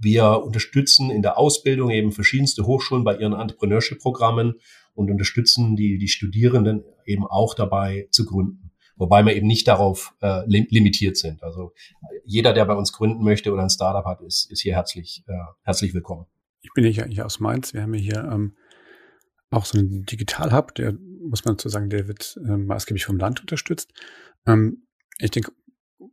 wir 0.00 0.42
unterstützen 0.42 1.10
in 1.10 1.22
der 1.22 1.38
Ausbildung 1.38 1.90
eben 1.90 2.10
verschiedenste 2.10 2.66
Hochschulen 2.66 3.04
bei 3.04 3.16
ihren 3.16 3.34
Entrepreneurship-Programmen 3.34 4.54
und 4.94 5.10
unterstützen 5.10 5.76
die, 5.76 5.98
die 5.98 6.08
Studierenden 6.08 6.84
eben 7.04 7.26
auch 7.26 7.54
dabei 7.54 8.08
zu 8.10 8.24
gründen. 8.24 8.72
Wobei 8.96 9.24
wir 9.24 9.34
eben 9.34 9.46
nicht 9.46 9.68
darauf 9.68 10.14
äh, 10.20 10.42
limitiert 10.46 11.16
sind. 11.16 11.42
Also 11.42 11.72
jeder, 12.24 12.52
der 12.52 12.64
bei 12.64 12.74
uns 12.74 12.92
gründen 12.92 13.24
möchte 13.24 13.52
oder 13.52 13.62
ein 13.62 13.70
Startup 13.70 14.04
hat, 14.04 14.20
ist, 14.20 14.50
ist 14.50 14.60
hier 14.60 14.74
herzlich, 14.74 15.22
äh, 15.26 15.32
herzlich 15.62 15.94
willkommen. 15.94 16.26
Ich 16.62 16.70
bin 16.74 16.84
hier, 16.84 17.06
hier 17.06 17.24
aus 17.24 17.40
Mainz. 17.40 17.72
Wir 17.72 17.82
haben 17.82 17.94
hier 17.94 18.28
ähm, 18.30 18.56
auch 19.50 19.64
so 19.64 19.78
einen 19.78 20.04
Digital-Hub, 20.04 20.74
der, 20.74 20.94
muss 21.28 21.44
man 21.44 21.56
dazu 21.56 21.68
sagen, 21.68 21.88
der 21.88 22.08
wird 22.08 22.38
äh, 22.44 22.56
maßgeblich 22.56 23.04
vom 23.04 23.18
Land 23.18 23.40
unterstützt. 23.40 23.92
Ähm, 24.46 24.86
ich 25.18 25.30
denke, 25.30 25.52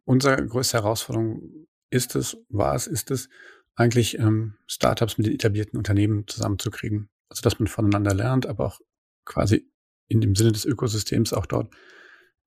unsere 0.06 0.46
größte 0.46 0.78
Herausforderung 0.78 1.68
ist 1.90 2.16
es, 2.16 2.38
war 2.50 2.76
es, 2.76 2.88
ist 2.88 3.12
es, 3.12 3.30
eigentlich 3.78 4.18
ähm, 4.18 4.56
Startups 4.66 5.18
mit 5.18 5.28
den 5.28 5.36
etablierten 5.36 5.78
Unternehmen 5.78 6.28
zusammenzukriegen. 6.28 7.10
Also 7.30 7.42
dass 7.42 7.60
man 7.60 7.68
voneinander 7.68 8.14
lernt, 8.14 8.46
aber 8.46 8.66
auch 8.66 8.82
quasi 9.24 9.70
in 10.08 10.20
dem 10.20 10.36
Sinne 10.36 10.52
des 10.52 10.66
Ökosystems 10.66 11.32
auch 11.32 11.46
dort 11.46 11.74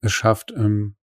es 0.03 0.13
schafft, 0.13 0.53
ähm, 0.53 0.97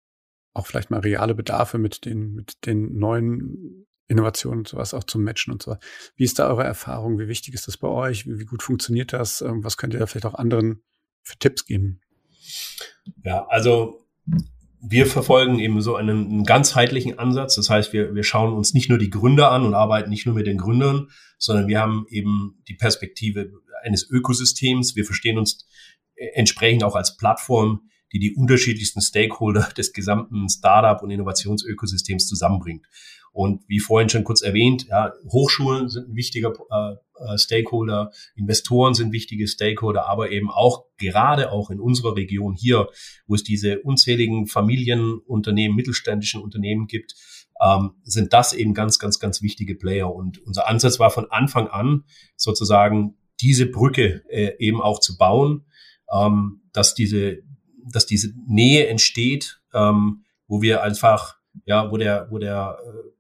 auch 0.53 0.65
vielleicht 0.65 0.91
mal 0.91 0.99
reale 0.99 1.35
Bedarfe 1.35 1.77
mit 1.77 2.05
den, 2.05 2.33
mit 2.33 2.65
den 2.65 2.97
neuen 2.97 3.85
Innovationen 4.07 4.59
und 4.59 4.67
sowas 4.67 4.93
auch 4.93 5.03
zu 5.03 5.19
matchen 5.19 5.53
und 5.53 5.61
so. 5.61 5.77
Wie 6.15 6.23
ist 6.23 6.39
da 6.39 6.49
eure 6.49 6.63
Erfahrung? 6.63 7.19
Wie 7.19 7.27
wichtig 7.27 7.53
ist 7.53 7.67
das 7.67 7.77
bei 7.77 7.87
euch? 7.87 8.25
Wie, 8.25 8.39
wie 8.39 8.45
gut 8.45 8.63
funktioniert 8.63 9.13
das? 9.13 9.41
Ähm, 9.41 9.63
was 9.63 9.77
könnt 9.77 9.93
ihr 9.93 9.99
da 9.99 10.07
vielleicht 10.07 10.25
auch 10.25 10.33
anderen 10.33 10.83
für 11.21 11.37
Tipps 11.37 11.65
geben? 11.65 12.01
Ja, 13.23 13.45
also 13.47 14.03
wir 14.89 15.06
verfolgen 15.06 15.60
eben 15.60 15.82
so 15.82 15.95
einen, 15.95 16.26
einen, 16.28 16.43
ganzheitlichen 16.43 17.19
Ansatz. 17.19 17.56
Das 17.56 17.69
heißt, 17.69 17.93
wir, 17.93 18.15
wir 18.15 18.23
schauen 18.23 18.54
uns 18.54 18.73
nicht 18.73 18.89
nur 18.89 18.97
die 18.97 19.10
Gründer 19.10 19.52
an 19.52 19.63
und 19.63 19.73
arbeiten 19.73 20.10
nicht 20.10 20.26
nur 20.26 20.36
mit 20.36 20.47
den 20.47 20.58
Gründern, 20.58 21.10
sondern 21.38 21.67
wir 21.67 21.80
haben 21.80 22.06
eben 22.10 22.62
die 22.67 22.76
Perspektive 22.76 23.52
eines 23.84 24.10
Ökosystems. 24.10 24.95
Wir 24.95 25.06
verstehen 25.06 25.38
uns 25.38 25.67
entsprechend 26.34 26.84
auch 26.84 26.95
als 26.95 27.17
Plattform, 27.17 27.89
die 28.13 28.19
die 28.19 28.36
unterschiedlichsten 28.36 29.02
Stakeholder 29.02 29.69
des 29.78 29.93
gesamten 29.93 30.47
Startup- 30.50 31.02
und 31.04 31.12
Innovationsökosystems 31.12 32.28
zusammenbringt. 32.28 32.86
Und 33.38 33.62
wie 33.67 33.80
vorhin 33.80 34.10
schon 34.10 34.23
kurz 34.23 34.41
erwähnt, 34.41 34.88
ja, 34.89 35.13
Hochschulen 35.32 35.89
sind 35.89 36.10
ein 36.10 36.15
wichtiger 36.15 36.54
äh, 36.71 36.95
äh, 37.23 37.38
Stakeholder, 37.38 38.10
Investoren 38.36 38.95
sind 38.95 39.12
wichtige 39.12 39.47
Stakeholder, 39.47 40.10
aber 40.10 40.32
eben 40.32 40.50
auch 40.50 40.86
gerade 40.97 41.52
auch 41.52 41.69
in 41.69 41.80
unserer 41.80 42.15
Region 42.15 42.56
hier, 42.56 42.89
wo 43.28 43.36
es 43.36 43.43
diese 43.43 43.82
unzähligen 43.82 44.47
Familienunternehmen, 44.47 45.76
mittelständischen 45.76 46.41
Unternehmen 46.41 46.88
gibt, 46.88 47.13
ähm, 47.62 47.91
sind 48.02 48.34
das 48.34 48.54
eben 48.54 48.73
ganz, 48.73 48.97
ganz, 48.97 49.19
ganz 49.19 49.43
wichtige 49.43 49.76
Player. 49.76 50.12
Und 50.12 50.39
unser 50.39 50.67
Ansatz 50.67 50.97
war 50.97 51.12
von 51.12 51.30
Anfang 51.30 51.67
an 51.67 52.06
sozusagen 52.38 53.19
diese 53.39 53.67
Brücke 53.67 54.23
äh, 54.30 54.54
eben 54.58 54.82
auch 54.82 55.00
zu 55.00 55.15
bauen, 55.15 55.67
ähm, 56.12 56.63
dass 56.73 56.95
diese, 56.95 57.43
dass 57.86 58.08
diese 58.08 58.34
Nähe 58.47 58.88
entsteht, 58.88 59.62
ähm, 59.76 60.23
wo 60.47 60.63
wir 60.63 60.82
einfach, 60.82 61.38
ja, 61.65 61.91
wo 61.91 61.97
der, 61.97 62.30
wo 62.32 62.39
der 62.39 62.80
äh, 62.84 63.16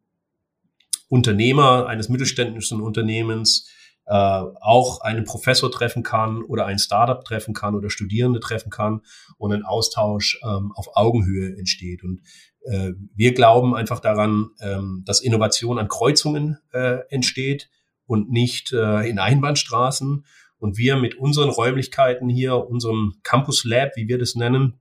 Unternehmer 1.07 1.87
eines 1.87 2.09
mittelständischen 2.09 2.81
Unternehmens 2.81 3.69
äh, 4.07 4.13
auch 4.13 5.01
einen 5.01 5.25
Professor 5.25 5.71
treffen 5.71 6.01
kann 6.01 6.41
oder 6.43 6.65
ein 6.65 6.79
Startup 6.79 7.23
treffen 7.23 7.53
kann 7.53 7.75
oder 7.75 7.89
Studierende 7.89 8.39
treffen 8.39 8.69
kann 8.69 9.01
und 9.37 9.51
ein 9.51 9.63
Austausch 9.63 10.39
ähm, 10.43 10.71
auf 10.75 10.87
Augenhöhe 10.95 11.57
entsteht. 11.57 12.03
Und 12.03 12.21
äh, 12.65 12.93
wir 13.15 13.33
glauben 13.33 13.75
einfach 13.75 13.99
daran, 13.99 14.49
ähm, 14.61 15.03
dass 15.05 15.21
Innovation 15.21 15.77
an 15.77 15.89
Kreuzungen 15.89 16.57
äh, 16.71 16.99
entsteht 17.09 17.69
und 18.05 18.31
nicht 18.31 18.71
äh, 18.71 19.09
in 19.09 19.19
Einbahnstraßen. 19.19 20.25
Und 20.59 20.77
wir 20.77 20.95
mit 20.95 21.15
unseren 21.15 21.49
Räumlichkeiten 21.49 22.29
hier, 22.29 22.55
unserem 22.55 23.15
Campus 23.23 23.63
Lab, 23.63 23.91
wie 23.95 24.07
wir 24.07 24.17
das 24.17 24.35
nennen, 24.35 24.79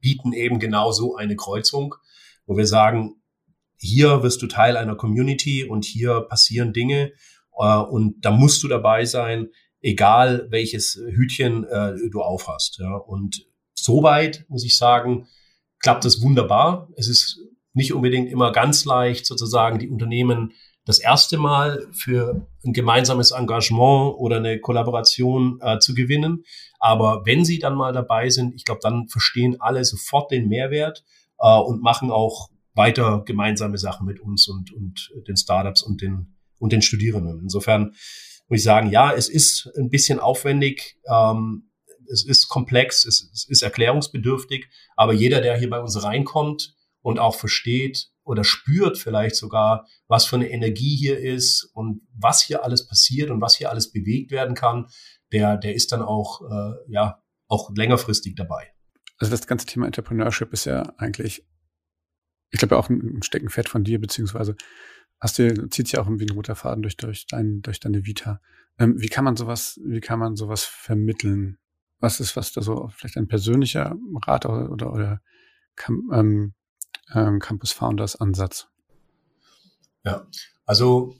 bieten 0.00 0.32
eben 0.32 0.58
genau 0.58 0.92
so 0.92 1.16
eine 1.16 1.36
Kreuzung, 1.36 1.94
wo 2.46 2.56
wir 2.56 2.66
sagen, 2.66 3.22
hier 3.78 4.22
wirst 4.22 4.42
du 4.42 4.46
Teil 4.46 4.76
einer 4.76 4.96
Community 4.96 5.64
und 5.64 5.84
hier 5.84 6.22
passieren 6.22 6.72
Dinge 6.72 7.12
äh, 7.58 7.76
und 7.78 8.24
da 8.24 8.30
musst 8.30 8.62
du 8.62 8.68
dabei 8.68 9.04
sein, 9.04 9.48
egal 9.80 10.46
welches 10.50 10.98
Hütchen 11.10 11.64
äh, 11.64 11.94
du 12.10 12.22
aufhast. 12.22 12.78
Ja. 12.80 12.96
Und 12.96 13.46
soweit 13.74 14.44
muss 14.48 14.64
ich 14.64 14.76
sagen, 14.76 15.26
klappt 15.80 16.04
es 16.04 16.22
wunderbar. 16.22 16.88
Es 16.96 17.08
ist 17.08 17.38
nicht 17.74 17.92
unbedingt 17.92 18.30
immer 18.30 18.52
ganz 18.52 18.84
leicht, 18.84 19.26
sozusagen 19.26 19.78
die 19.78 19.88
Unternehmen 19.88 20.52
das 20.86 20.98
erste 20.98 21.38
Mal 21.38 21.86
für 21.92 22.46
ein 22.64 22.72
gemeinsames 22.72 23.30
Engagement 23.30 24.16
oder 24.16 24.36
eine 24.36 24.60
Kollaboration 24.60 25.58
äh, 25.62 25.78
zu 25.78 25.94
gewinnen. 25.94 26.44
Aber 26.78 27.22
wenn 27.24 27.44
sie 27.44 27.58
dann 27.58 27.74
mal 27.74 27.92
dabei 27.92 28.28
sind, 28.28 28.54
ich 28.54 28.64
glaube, 28.64 28.80
dann 28.82 29.08
verstehen 29.08 29.60
alle 29.60 29.84
sofort 29.84 30.30
den 30.30 30.48
Mehrwert 30.48 31.04
äh, 31.38 31.58
und 31.58 31.82
machen 31.82 32.10
auch 32.10 32.48
weiter 32.74 33.22
gemeinsame 33.24 33.78
Sachen 33.78 34.06
mit 34.06 34.20
uns 34.20 34.48
und, 34.48 34.72
und 34.72 35.12
den 35.26 35.36
Startups 35.36 35.82
und 35.82 36.02
den, 36.02 36.36
und 36.58 36.72
den 36.72 36.82
Studierenden. 36.82 37.40
Insofern 37.40 37.94
muss 38.48 38.58
ich 38.58 38.62
sagen, 38.62 38.90
ja, 38.90 39.12
es 39.12 39.28
ist 39.28 39.70
ein 39.78 39.90
bisschen 39.90 40.18
aufwendig, 40.18 40.98
ähm, 41.08 41.70
es 42.10 42.24
ist 42.24 42.48
komplex, 42.48 43.04
es, 43.04 43.30
es 43.32 43.48
ist 43.48 43.62
erklärungsbedürftig, 43.62 44.68
aber 44.96 45.12
jeder, 45.12 45.40
der 45.40 45.56
hier 45.56 45.70
bei 45.70 45.80
uns 45.80 46.02
reinkommt 46.02 46.74
und 47.00 47.18
auch 47.18 47.34
versteht, 47.34 48.10
oder 48.24 48.42
spürt 48.42 48.98
vielleicht 48.98 49.36
sogar, 49.36 49.86
was 50.08 50.24
für 50.24 50.36
eine 50.36 50.50
Energie 50.50 50.96
hier 50.96 51.18
ist 51.18 51.70
und 51.74 52.02
was 52.14 52.42
hier 52.42 52.64
alles 52.64 52.86
passiert 52.86 53.30
und 53.30 53.40
was 53.40 53.56
hier 53.56 53.70
alles 53.70 53.92
bewegt 53.92 54.30
werden 54.30 54.54
kann, 54.54 54.86
der, 55.32 55.56
der 55.56 55.74
ist 55.74 55.92
dann 55.92 56.02
auch, 56.02 56.40
äh, 56.42 56.74
ja, 56.88 57.22
auch 57.48 57.70
längerfristig 57.76 58.34
dabei. 58.34 58.72
Also 59.18 59.30
das 59.30 59.46
ganze 59.46 59.66
Thema 59.66 59.86
Entrepreneurship 59.86 60.52
ist 60.52 60.64
ja 60.64 60.82
eigentlich, 60.96 61.46
ich 62.54 62.58
glaube 62.60 62.78
auch 62.78 62.88
ein 62.88 63.22
Steckenpferd 63.22 63.68
von 63.68 63.82
dir, 63.82 64.00
beziehungsweise 64.00 64.56
hast 65.18 65.38
du, 65.38 65.68
zieht 65.70 65.88
sich 65.88 65.98
auch 65.98 66.06
irgendwie 66.06 66.26
ein 66.26 66.34
roter 66.34 66.54
Faden 66.54 66.82
durch, 66.82 66.96
durch, 66.96 67.26
dein, 67.26 67.62
durch 67.62 67.80
deine 67.80 68.06
Vita. 68.06 68.40
Ähm, 68.78 68.94
wie 69.00 69.08
kann 69.08 69.24
man 69.24 69.36
sowas, 69.36 69.80
wie 69.84 70.00
kann 70.00 70.20
man 70.20 70.36
sowas 70.36 70.62
vermitteln? 70.64 71.58
Was 71.98 72.20
ist, 72.20 72.36
was 72.36 72.52
da 72.52 72.62
so 72.62 72.90
vielleicht 72.94 73.16
ein 73.16 73.26
persönlicher 73.26 73.96
Rat 74.26 74.46
oder, 74.46 74.70
oder, 74.70 74.92
oder 74.92 75.20
ähm, 76.12 76.54
ähm, 77.12 77.40
Campus 77.40 77.72
Founders 77.72 78.16
Ansatz? 78.16 78.68
Ja, 80.04 80.26
also 80.64 81.16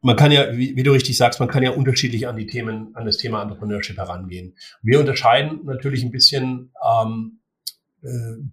man 0.00 0.16
kann 0.16 0.32
ja, 0.32 0.56
wie, 0.56 0.76
wie, 0.76 0.82
du 0.82 0.92
richtig 0.92 1.18
sagst, 1.18 1.40
man 1.40 1.48
kann 1.48 1.62
ja 1.62 1.72
unterschiedlich 1.72 2.28
an 2.28 2.36
die 2.36 2.46
Themen, 2.46 2.94
an 2.94 3.04
das 3.04 3.18
Thema 3.18 3.42
Entrepreneurship 3.42 3.96
herangehen. 3.96 4.56
Wir 4.80 5.00
unterscheiden 5.00 5.64
natürlich 5.64 6.02
ein 6.04 6.12
bisschen, 6.12 6.72
ähm, 6.82 7.40
äh, 7.40 7.45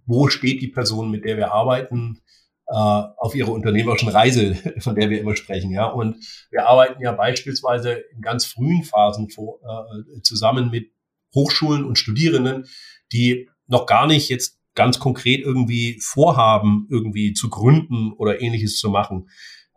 wo 0.06 0.28
steht 0.28 0.62
die 0.62 0.68
Person, 0.68 1.10
mit 1.10 1.24
der 1.24 1.36
wir 1.36 1.52
arbeiten, 1.52 2.20
äh, 2.66 2.74
auf 2.74 3.34
ihrer 3.34 3.52
unternehmerischen 3.52 4.08
Reise, 4.08 4.54
von 4.78 4.94
der 4.94 5.10
wir 5.10 5.20
immer 5.20 5.36
sprechen, 5.36 5.70
ja. 5.70 5.86
Und 5.86 6.16
wir 6.50 6.66
arbeiten 6.66 7.02
ja 7.02 7.12
beispielsweise 7.12 7.92
in 7.92 8.22
ganz 8.22 8.46
frühen 8.46 8.84
Phasen 8.84 9.28
vor, 9.28 9.60
äh, 9.62 10.22
zusammen 10.22 10.70
mit 10.70 10.90
Hochschulen 11.34 11.84
und 11.84 11.98
Studierenden, 11.98 12.66
die 13.12 13.50
noch 13.66 13.86
gar 13.86 14.06
nicht 14.06 14.28
jetzt 14.28 14.60
ganz 14.74 14.98
konkret 14.98 15.40
irgendwie 15.40 15.98
vorhaben, 16.00 16.88
irgendwie 16.90 17.32
zu 17.32 17.50
gründen 17.50 18.12
oder 18.12 18.40
ähnliches 18.40 18.78
zu 18.78 18.88
machen. 18.88 19.28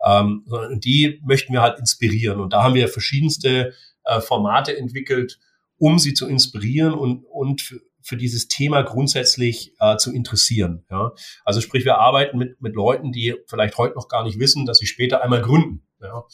Ähm, 0.04 0.44
die 0.76 1.20
möchten 1.24 1.52
wir 1.52 1.62
halt 1.62 1.78
inspirieren. 1.78 2.40
Und 2.40 2.52
da 2.52 2.62
haben 2.62 2.74
wir 2.74 2.88
verschiedenste 2.88 3.74
äh, 4.04 4.20
Formate 4.20 4.76
entwickelt, 4.76 5.38
um 5.76 5.98
sie 5.98 6.14
zu 6.14 6.26
inspirieren 6.26 6.94
und, 6.94 7.24
und 7.24 7.80
für, 8.08 8.16
dieses 8.16 8.48
Thema 8.48 8.82
grundsätzlich 8.82 9.74
äh, 9.80 9.96
zu 9.96 10.12
interessieren. 10.12 10.84
Ja? 10.90 11.12
Also 11.44 11.60
sprich, 11.60 11.84
wir 11.84 11.98
arbeiten 11.98 12.38
mit, 12.38 12.60
mit 12.60 12.74
Leuten, 12.74 13.12
die 13.12 13.34
vielleicht 13.46 13.78
heute 13.78 13.94
noch 13.94 14.08
gar 14.08 14.24
nicht 14.24 14.38
wissen, 14.38 14.66
dass 14.66 14.78
sie 14.78 14.86
später 14.86 15.22
einmal 15.22 15.42
gründen. 15.42 15.86
Ja? 16.00 16.24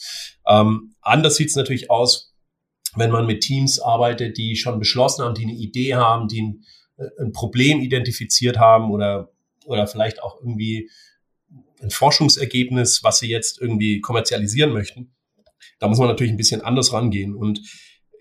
Ähm, 0.47 0.95
anders 1.01 1.35
sieht 1.35 1.49
es 1.49 1.55
natürlich 1.55 1.89
aus, 1.89 2.33
wenn 2.95 3.11
man 3.11 3.25
mit 3.25 3.41
Teams 3.41 3.79
arbeitet, 3.79 4.37
die 4.37 4.55
schon 4.55 4.79
beschlossen 4.79 5.23
haben, 5.23 5.35
die 5.35 5.43
eine 5.43 5.53
Idee 5.53 5.95
haben, 5.95 6.27
die 6.27 6.41
ein 6.41 6.65
äh, 6.97 7.09
ein 7.19 7.31
Problem 7.31 7.81
identifiziert 7.81 8.57
haben 8.57 8.91
oder, 8.91 9.31
oder 9.65 9.87
vielleicht 9.87 10.21
auch 10.21 10.39
irgendwie 10.39 10.89
ein 11.81 11.89
Forschungsergebnis, 11.89 13.03
was 13.03 13.19
sie 13.19 13.29
jetzt 13.29 13.59
irgendwie 13.59 14.01
kommerzialisieren 14.01 14.71
möchten. 14.71 15.13
Da 15.79 15.87
muss 15.87 15.97
man 15.97 16.07
natürlich 16.07 16.31
ein 16.31 16.37
bisschen 16.37 16.61
anders 16.61 16.93
rangehen. 16.93 17.35
Und 17.35 17.61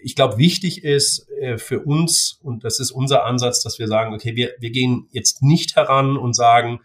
ich 0.04 0.14
glaube, 0.14 0.38
wichtig 0.38 0.84
ist 0.84 1.28
äh, 1.40 1.58
für 1.58 1.80
uns, 1.80 2.38
und 2.42 2.64
das 2.64 2.80
ist 2.80 2.90
unser 2.90 3.24
Ansatz, 3.24 3.62
dass 3.62 3.78
wir 3.78 3.88
sagen, 3.88 4.14
okay, 4.14 4.36
wir, 4.36 4.52
wir 4.58 4.70
gehen 4.70 5.08
jetzt 5.10 5.42
nicht 5.42 5.76
heran 5.76 6.16
und 6.16 6.34
sagen, 6.34 6.80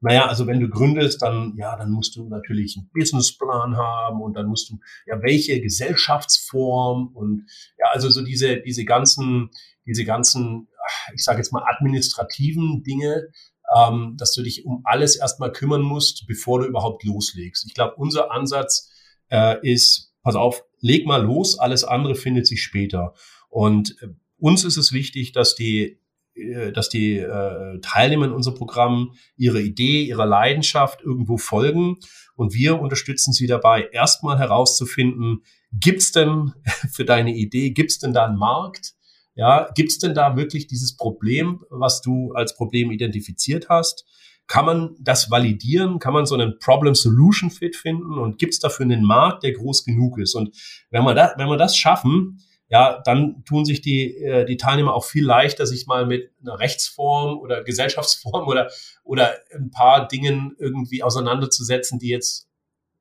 naja, 0.00 0.26
also 0.26 0.46
wenn 0.46 0.60
du 0.60 0.68
gründest, 0.68 1.22
dann, 1.22 1.54
ja, 1.56 1.76
dann 1.76 1.90
musst 1.90 2.14
du 2.14 2.28
natürlich 2.28 2.76
einen 2.76 2.88
Businessplan 2.94 3.76
haben 3.76 4.22
und 4.22 4.34
dann 4.34 4.46
musst 4.46 4.70
du, 4.70 4.78
ja, 5.06 5.20
welche 5.22 5.60
Gesellschaftsform 5.60 7.08
und 7.14 7.46
ja, 7.78 7.86
also 7.92 8.08
so 8.08 8.22
diese, 8.22 8.58
diese 8.58 8.84
ganzen, 8.84 9.50
diese 9.84 10.04
ganzen 10.04 10.68
ich 11.14 11.24
sage 11.24 11.38
jetzt 11.38 11.52
mal, 11.52 11.64
administrativen 11.66 12.82
Dinge, 12.82 13.28
ähm, 13.76 14.14
dass 14.18 14.32
du 14.32 14.42
dich 14.42 14.64
um 14.64 14.80
alles 14.84 15.16
erstmal 15.16 15.52
kümmern 15.52 15.82
musst, 15.82 16.26
bevor 16.26 16.60
du 16.60 16.66
überhaupt 16.66 17.04
loslegst. 17.04 17.66
Ich 17.66 17.74
glaube, 17.74 17.96
unser 17.96 18.30
Ansatz 18.30 18.90
äh, 19.30 19.56
ist, 19.62 20.12
pass 20.22 20.36
auf, 20.36 20.64
leg 20.80 21.06
mal 21.06 21.22
los, 21.22 21.58
alles 21.58 21.84
andere 21.84 22.14
findet 22.14 22.46
sich 22.46 22.62
später. 22.62 23.14
Und 23.48 23.96
äh, 24.02 24.08
uns 24.38 24.64
ist 24.64 24.76
es 24.76 24.92
wichtig, 24.92 25.32
dass 25.32 25.54
die 25.54 25.98
äh, 26.38 26.72
dass 26.72 26.88
die 26.88 27.18
äh, 27.18 27.80
Teilnehmer 27.80 28.26
in 28.26 28.32
unserem 28.32 28.56
Programm 28.56 29.14
ihre 29.36 29.60
Idee, 29.60 30.02
ihrer 30.02 30.26
Leidenschaft 30.26 31.02
irgendwo 31.02 31.36
folgen 31.36 31.98
und 32.36 32.54
wir 32.54 32.80
unterstützen 32.80 33.32
sie 33.32 33.46
dabei, 33.46 33.88
erstmal 33.92 34.38
herauszufinden, 34.38 35.42
gibt's 35.72 36.12
denn 36.12 36.52
für 36.92 37.04
deine 37.04 37.34
Idee, 37.34 37.70
gibt's 37.70 37.98
denn 37.98 38.12
da 38.12 38.26
einen 38.26 38.38
Markt? 38.38 38.94
Ja, 39.34 39.70
gibt 39.74 39.90
es 39.90 39.98
denn 39.98 40.14
da 40.14 40.36
wirklich 40.36 40.66
dieses 40.66 40.96
Problem, 40.96 41.64
was 41.70 42.00
du 42.00 42.32
als 42.32 42.56
Problem 42.56 42.90
identifiziert 42.90 43.68
hast? 43.68 44.04
Kann 44.48 44.64
man 44.64 44.96
das 44.98 45.30
validieren? 45.30 45.98
Kann 45.98 46.14
man 46.14 46.26
so 46.26 46.34
einen 46.34 46.58
Problem-Solution-Fit 46.58 47.76
finden? 47.76 48.18
Und 48.18 48.38
gibt 48.38 48.54
es 48.54 48.60
dafür 48.60 48.84
einen 48.84 49.04
Markt, 49.04 49.44
der 49.44 49.52
groß 49.52 49.84
genug 49.84 50.18
ist? 50.18 50.34
Und 50.34 50.56
wenn 50.90 51.04
wir, 51.04 51.14
da, 51.14 51.34
wenn 51.36 51.48
wir 51.48 51.58
das 51.58 51.76
schaffen, 51.76 52.40
ja, 52.70 53.00
dann 53.04 53.44
tun 53.44 53.64
sich 53.64 53.80
die, 53.80 54.16
äh, 54.16 54.44
die 54.44 54.56
Teilnehmer 54.56 54.94
auch 54.94 55.04
viel 55.04 55.24
leichter, 55.24 55.66
sich 55.66 55.86
mal 55.86 56.06
mit 56.06 56.32
einer 56.40 56.58
Rechtsform 56.58 57.38
oder 57.38 57.62
Gesellschaftsform 57.62 58.46
oder, 58.48 58.70
oder 59.04 59.36
ein 59.54 59.70
paar 59.70 60.08
Dingen 60.08 60.54
irgendwie 60.58 61.02
auseinanderzusetzen, 61.02 61.98
die 61.98 62.08
jetzt 62.08 62.48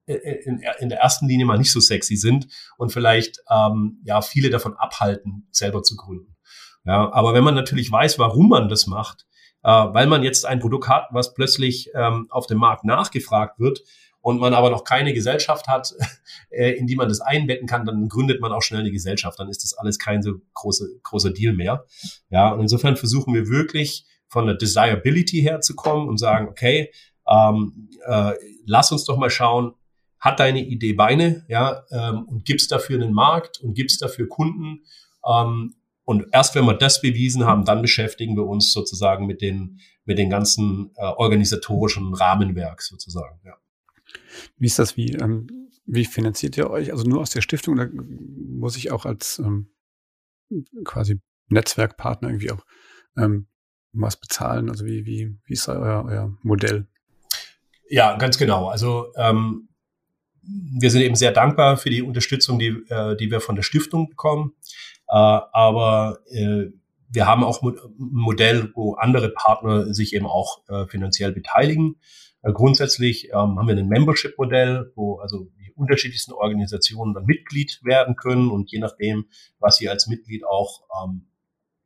in, 0.07 0.63
in 0.79 0.89
der 0.89 0.99
ersten 0.99 1.27
Linie 1.27 1.45
mal 1.45 1.57
nicht 1.57 1.71
so 1.71 1.81
sexy 1.81 2.15
sind 2.15 2.47
und 2.77 2.93
vielleicht 2.93 3.41
ähm, 3.49 4.01
ja 4.05 4.21
viele 4.21 4.49
davon 4.49 4.73
abhalten, 4.77 5.47
selber 5.51 5.83
zu 5.83 5.97
gründen. 5.97 6.37
Ja, 6.85 7.11
aber 7.11 7.33
wenn 7.33 7.43
man 7.43 7.55
natürlich 7.55 7.91
weiß, 7.91 8.17
warum 8.17 8.47
man 8.47 8.69
das 8.69 8.87
macht, 8.87 9.25
äh, 9.67 9.93
weil 9.93 10.07
man 10.07 10.23
jetzt 10.23 10.45
ein 10.45 10.61
Produkt 10.61 10.87
hat, 10.87 11.07
was 11.11 11.33
plötzlich 11.33 11.91
ähm, 11.93 12.27
auf 12.29 12.47
dem 12.47 12.57
Markt 12.57 12.85
nachgefragt 12.85 13.59
wird 13.59 13.81
und 14.21 14.39
man 14.39 14.53
aber 14.53 14.69
noch 14.69 14.85
keine 14.85 15.13
Gesellschaft 15.13 15.67
hat, 15.67 15.93
äh, 16.49 16.71
in 16.71 16.87
die 16.87 16.95
man 16.95 17.09
das 17.09 17.19
einbetten 17.19 17.67
kann, 17.67 17.85
dann 17.85 18.07
gründet 18.07 18.39
man 18.39 18.53
auch 18.53 18.61
schnell 18.61 18.79
eine 18.79 18.91
Gesellschaft. 18.91 19.37
Dann 19.39 19.49
ist 19.49 19.63
das 19.63 19.73
alles 19.73 19.99
kein 19.99 20.21
so 20.21 20.35
große, 20.53 20.87
großer 21.03 21.31
Deal 21.31 21.53
mehr. 21.53 21.85
Ja, 22.29 22.49
und 22.53 22.61
insofern 22.61 22.95
versuchen 22.95 23.33
wir 23.33 23.49
wirklich 23.49 24.05
von 24.29 24.45
der 24.45 24.55
Desirability 24.55 25.41
herzukommen 25.41 26.07
und 26.07 26.17
sagen, 26.17 26.47
okay, 26.47 26.93
ähm, 27.29 27.89
äh, 28.05 28.35
lass 28.65 28.93
uns 28.93 29.03
doch 29.03 29.17
mal 29.17 29.29
schauen, 29.29 29.73
hat 30.17 30.39
deine 30.39 30.61
Idee 30.61 30.93
Beine, 30.93 31.45
ja, 31.49 31.83
ähm, 31.91 32.23
und 32.23 32.45
gibst 32.45 32.71
dafür 32.71 33.01
einen 33.01 33.13
Markt 33.13 33.59
und 33.59 33.73
gibst 33.73 34.01
dafür 34.01 34.29
Kunden. 34.29 34.85
Ähm, 35.29 35.75
und 36.07 36.25
erst 36.31 36.55
wenn 36.55 36.63
wir 36.63 36.73
das 36.73 37.01
bewiesen 37.01 37.43
haben, 37.43 37.65
dann 37.65 37.81
beschäftigen 37.81 38.37
wir 38.37 38.45
uns 38.45 38.71
sozusagen 38.71 39.25
mit 39.25 39.41
den, 39.41 39.81
mit 40.05 40.17
den 40.17 40.29
ganzen 40.29 40.91
äh, 40.95 41.01
organisatorischen 41.03 42.13
Rahmenwerk 42.13 42.81
sozusagen, 42.81 43.41
ja. 43.43 43.57
Wie 44.57 44.67
ist 44.67 44.79
das, 44.79 44.95
wie, 44.95 45.15
ähm, 45.15 45.69
wie 45.85 46.05
finanziert 46.05 46.55
ihr 46.55 46.69
euch? 46.69 46.93
Also 46.93 47.03
nur 47.03 47.19
aus 47.19 47.31
der 47.31 47.41
Stiftung 47.41 47.73
oder 47.73 47.89
muss 47.91 48.77
ich 48.77 48.89
auch 48.89 49.05
als 49.05 49.39
ähm, 49.39 49.67
quasi 50.85 51.19
Netzwerkpartner 51.49 52.29
irgendwie 52.29 52.51
auch 52.51 52.65
ähm, 53.17 53.47
was 53.91 54.15
bezahlen? 54.15 54.69
Also 54.69 54.85
wie, 54.85 55.05
wie, 55.05 55.37
wie 55.43 55.53
ist 55.53 55.67
euer, 55.67 56.05
euer 56.05 56.37
Modell? 56.41 56.87
Ja, 57.89 58.15
ganz 58.15 58.37
genau. 58.37 58.69
Also 58.69 59.11
ähm, 59.17 59.67
wir 60.41 60.89
sind 60.89 61.01
eben 61.01 61.15
sehr 61.15 61.33
dankbar 61.33 61.75
für 61.75 61.89
die 61.89 62.01
Unterstützung, 62.01 62.59
die, 62.59 62.69
äh, 62.87 63.17
die 63.17 63.29
wir 63.29 63.41
von 63.41 63.57
der 63.57 63.63
Stiftung 63.63 64.07
bekommen. 64.07 64.53
Äh, 65.09 65.13
aber 65.13 66.19
äh, 66.29 66.67
wir 67.09 67.27
haben 67.27 67.43
auch 67.43 67.61
ein 67.61 67.77
Modell, 67.97 68.71
wo 68.75 68.95
andere 68.95 69.29
Partner 69.29 69.93
sich 69.93 70.13
eben 70.13 70.25
auch 70.25 70.67
äh, 70.67 70.85
finanziell 70.87 71.31
beteiligen. 71.31 71.95
Äh, 72.41 72.51
grundsätzlich 72.51 73.29
ähm, 73.29 73.57
haben 73.57 73.67
wir 73.67 73.77
ein 73.77 73.87
Membership-Modell, 73.87 74.91
wo 74.95 75.19
also 75.19 75.47
die 75.59 75.73
unterschiedlichsten 75.75 76.33
Organisationen 76.33 77.13
dann 77.13 77.25
Mitglied 77.25 77.79
werden 77.83 78.15
können 78.15 78.49
und 78.49 78.71
je 78.71 78.79
nachdem, 78.79 79.25
was 79.59 79.77
sie 79.77 79.89
als 79.89 80.07
Mitglied 80.07 80.45
auch 80.45 80.81
ähm, 81.03 81.27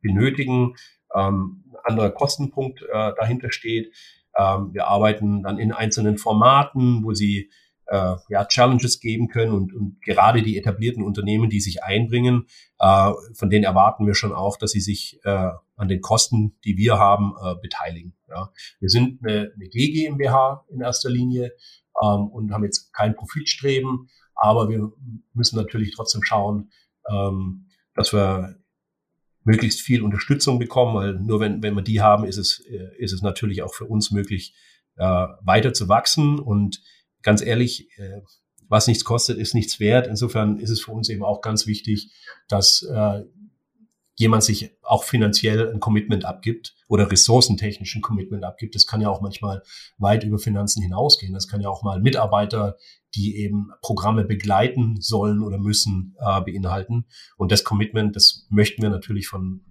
benötigen, 0.00 0.74
ähm, 1.14 1.64
ein 1.70 1.76
anderer 1.84 2.10
Kostenpunkt 2.10 2.82
äh, 2.82 3.12
dahinter 3.16 3.52
steht. 3.52 3.94
Ähm, 4.36 4.72
wir 4.72 4.88
arbeiten 4.88 5.42
dann 5.42 5.58
in 5.58 5.72
einzelnen 5.72 6.18
Formaten, 6.18 7.04
wo 7.04 7.12
sie 7.12 7.50
äh, 7.92 8.16
ja, 8.30 8.46
Challenges 8.46 9.00
geben 9.00 9.28
können 9.28 9.52
und, 9.52 9.74
und 9.74 10.00
gerade 10.02 10.42
die 10.42 10.56
etablierten 10.56 11.04
Unternehmen, 11.04 11.50
die 11.50 11.60
sich 11.60 11.84
einbringen, 11.84 12.46
äh, 12.78 13.12
von 13.34 13.50
denen 13.50 13.64
erwarten 13.64 14.06
wir 14.06 14.14
schon 14.14 14.32
auch, 14.32 14.56
dass 14.56 14.70
sie 14.70 14.80
sich 14.80 15.20
äh, 15.24 15.50
an 15.76 15.88
den 15.88 16.00
Kosten, 16.00 16.56
die 16.64 16.78
wir 16.78 16.98
haben, 16.98 17.34
äh, 17.42 17.54
beteiligen. 17.60 18.14
Ja. 18.28 18.50
Wir 18.80 18.88
sind 18.88 19.22
eine, 19.22 19.52
eine 19.54 19.68
GmbH 19.68 20.64
in 20.70 20.80
erster 20.80 21.10
Linie 21.10 21.52
ähm, 22.02 22.28
und 22.28 22.52
haben 22.52 22.64
jetzt 22.64 22.94
kein 22.94 23.14
Profitstreben, 23.14 24.08
aber 24.36 24.70
wir 24.70 24.90
müssen 25.34 25.56
natürlich 25.56 25.94
trotzdem 25.94 26.22
schauen, 26.22 26.70
ähm, 27.10 27.66
dass 27.94 28.14
wir 28.14 28.56
möglichst 29.44 29.82
viel 29.82 30.02
Unterstützung 30.02 30.58
bekommen, 30.58 30.94
weil 30.94 31.14
nur 31.20 31.40
wenn, 31.40 31.62
wenn 31.62 31.74
wir 31.74 31.82
die 31.82 32.00
haben, 32.00 32.24
ist 32.24 32.38
es, 32.38 32.60
äh, 32.60 32.96
ist 32.96 33.12
es 33.12 33.20
natürlich 33.20 33.62
auch 33.62 33.74
für 33.74 33.84
uns 33.84 34.10
möglich, 34.12 34.54
äh, 34.96 35.26
weiter 35.42 35.74
zu 35.74 35.90
wachsen. 35.90 36.38
Und 36.38 36.80
ganz 37.22 37.42
ehrlich, 37.42 37.88
äh, 37.98 38.20
was 38.68 38.86
nichts 38.86 39.04
kostet, 39.04 39.38
ist 39.38 39.54
nichts 39.54 39.80
wert. 39.80 40.06
Insofern 40.06 40.58
ist 40.58 40.70
es 40.70 40.80
für 40.80 40.92
uns 40.92 41.08
eben 41.08 41.22
auch 41.22 41.42
ganz 41.42 41.66
wichtig, 41.66 42.10
dass 42.48 42.82
äh, 42.82 43.22
jemand 44.14 44.44
sich 44.44 44.76
auch 44.82 45.04
finanziell 45.04 45.70
ein 45.70 45.80
Commitment 45.80 46.24
abgibt 46.24 46.74
oder 46.88 47.10
ressourcentechnisch 47.10 47.94
ein 47.96 48.02
Commitment 48.02 48.44
abgibt. 48.44 48.74
Das 48.74 48.86
kann 48.86 49.00
ja 49.00 49.08
auch 49.08 49.20
manchmal 49.20 49.62
weit 49.98 50.24
über 50.24 50.38
Finanzen 50.38 50.82
hinausgehen. 50.82 51.34
Das 51.34 51.48
kann 51.48 51.60
ja 51.60 51.68
auch 51.68 51.82
mal 51.82 52.00
Mitarbeiter, 52.00 52.76
die 53.14 53.36
eben 53.36 53.70
Programme 53.82 54.24
begleiten 54.24 55.00
sollen 55.00 55.42
oder 55.42 55.58
müssen, 55.58 56.16
äh, 56.18 56.40
beinhalten. 56.40 57.06
Und 57.36 57.52
das 57.52 57.64
Commitment, 57.64 58.16
das 58.16 58.46
möchten 58.48 58.80
wir 58.80 58.90
natürlich 58.90 59.28
von, 59.28 59.64